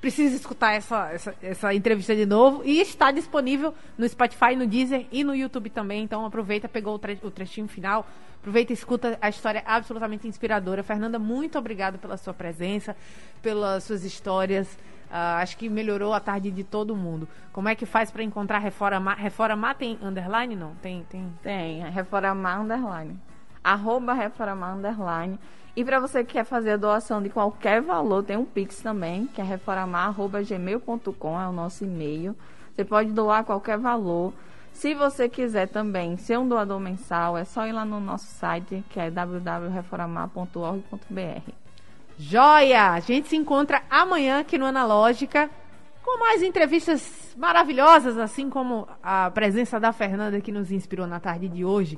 precisa 0.02 0.36
escutar 0.36 0.74
essa, 0.74 1.12
essa, 1.12 1.36
essa 1.42 1.74
entrevista 1.74 2.16
de 2.16 2.26
novo. 2.26 2.64
E 2.66 2.82
está 2.82 3.12
disponível 3.12 3.74
no 3.98 4.10
Spotify, 4.10 4.56
no 4.56 4.66
Deezer 4.66 5.06
e 5.12 5.24
no 5.24 5.36
YouTube 5.36 5.70
também. 5.70 6.04
Então 6.04 6.26
aproveita, 6.26 6.68
pegou 6.68 6.96
o, 6.96 7.00
tre 7.00 7.20
o 7.22 7.30
trechinho 7.30 7.68
final. 7.68 8.06
Aproveita 8.40 8.74
e 8.74 8.76
escuta 8.76 9.18
a 9.22 9.30
história 9.30 9.62
absolutamente 9.64 10.28
inspiradora. 10.28 10.82
Fernanda, 10.82 11.20
muito 11.20 11.60
obrigada 11.60 12.00
pela 12.00 12.18
sua 12.18 12.34
presença, 12.34 12.98
pelas 13.40 13.84
suas 13.84 14.04
histórias. 14.04 14.68
Ah, 15.12 15.38
acho 15.42 15.58
que 15.58 15.70
melhorou 15.70 16.14
a 16.14 16.20
tarde 16.20 16.50
de 16.50 16.64
todo 16.64 16.96
mundo. 16.96 17.28
Como 17.54 17.70
é 17.70 17.76
que 17.76 17.86
faz 17.86 18.10
para 18.10 18.24
encontrar 18.24 18.58
Reforma? 18.58 19.14
Reforma 19.14 19.76
tem 19.76 20.00
underline? 20.02 20.56
Não, 20.56 20.74
tem, 20.76 21.06
tem. 21.10 21.32
Tem, 21.44 21.84
é 21.84 21.90
Reformar 21.90 22.62
Underline. 22.62 23.20
Arroba 23.64 24.14
Reformar 24.14 24.74
Underline. 24.74 25.38
E 25.76 25.86
para 25.86 26.00
você 26.00 26.24
que 26.24 26.34
quer 26.34 26.44
fazer 26.44 26.72
a 26.72 26.78
doação 26.78 27.22
de 27.22 27.30
qualquer 27.30 27.80
valor, 27.82 28.24
tem 28.24 28.38
um 28.38 28.44
Pix 28.44 28.82
também, 28.82 29.28
que 29.28 29.40
é 29.40 29.44
reformar.gmail.com, 29.44 31.42
é 31.42 31.48
o 31.48 31.54
nosso 31.54 31.86
e-mail. 31.86 32.36
Você 32.74 32.84
pode 32.84 33.12
doar 33.12 33.44
qualquer 33.44 33.78
valor. 33.78 34.34
Se 34.74 34.94
você 34.94 35.30
quiser 35.30 35.68
também 35.68 36.18
ser 36.18 36.38
um 36.40 36.48
doador 36.48 36.80
mensal, 36.80 37.38
é 37.38 37.46
só 37.46 37.68
ir 37.68 37.72
lá 37.72 37.86
no 37.86 38.00
nosso 38.00 38.26
site, 38.26 38.84
que 38.90 39.00
é 39.00 39.12
www.reformar.org.br. 39.12 41.52
Joia! 42.18 42.92
A 42.92 43.00
gente 43.00 43.30
se 43.30 43.36
encontra 43.36 43.84
amanhã 43.90 44.40
aqui 44.40 44.58
no 44.58 44.66
Analógica 44.66 45.50
com 46.04 46.20
mais 46.20 46.44
entrevistas 46.44 47.34
maravilhosas, 47.38 48.18
assim 48.18 48.50
como 48.50 48.88
a 49.02 49.32
presença 49.32 49.80
da 49.80 49.94
Fernanda 49.94 50.42
que 50.42 50.52
nos 50.52 50.72
inspirou 50.72 51.08
na 51.08 51.20
tarde 51.20 51.48
de 51.48 51.64
hoje. 51.64 51.98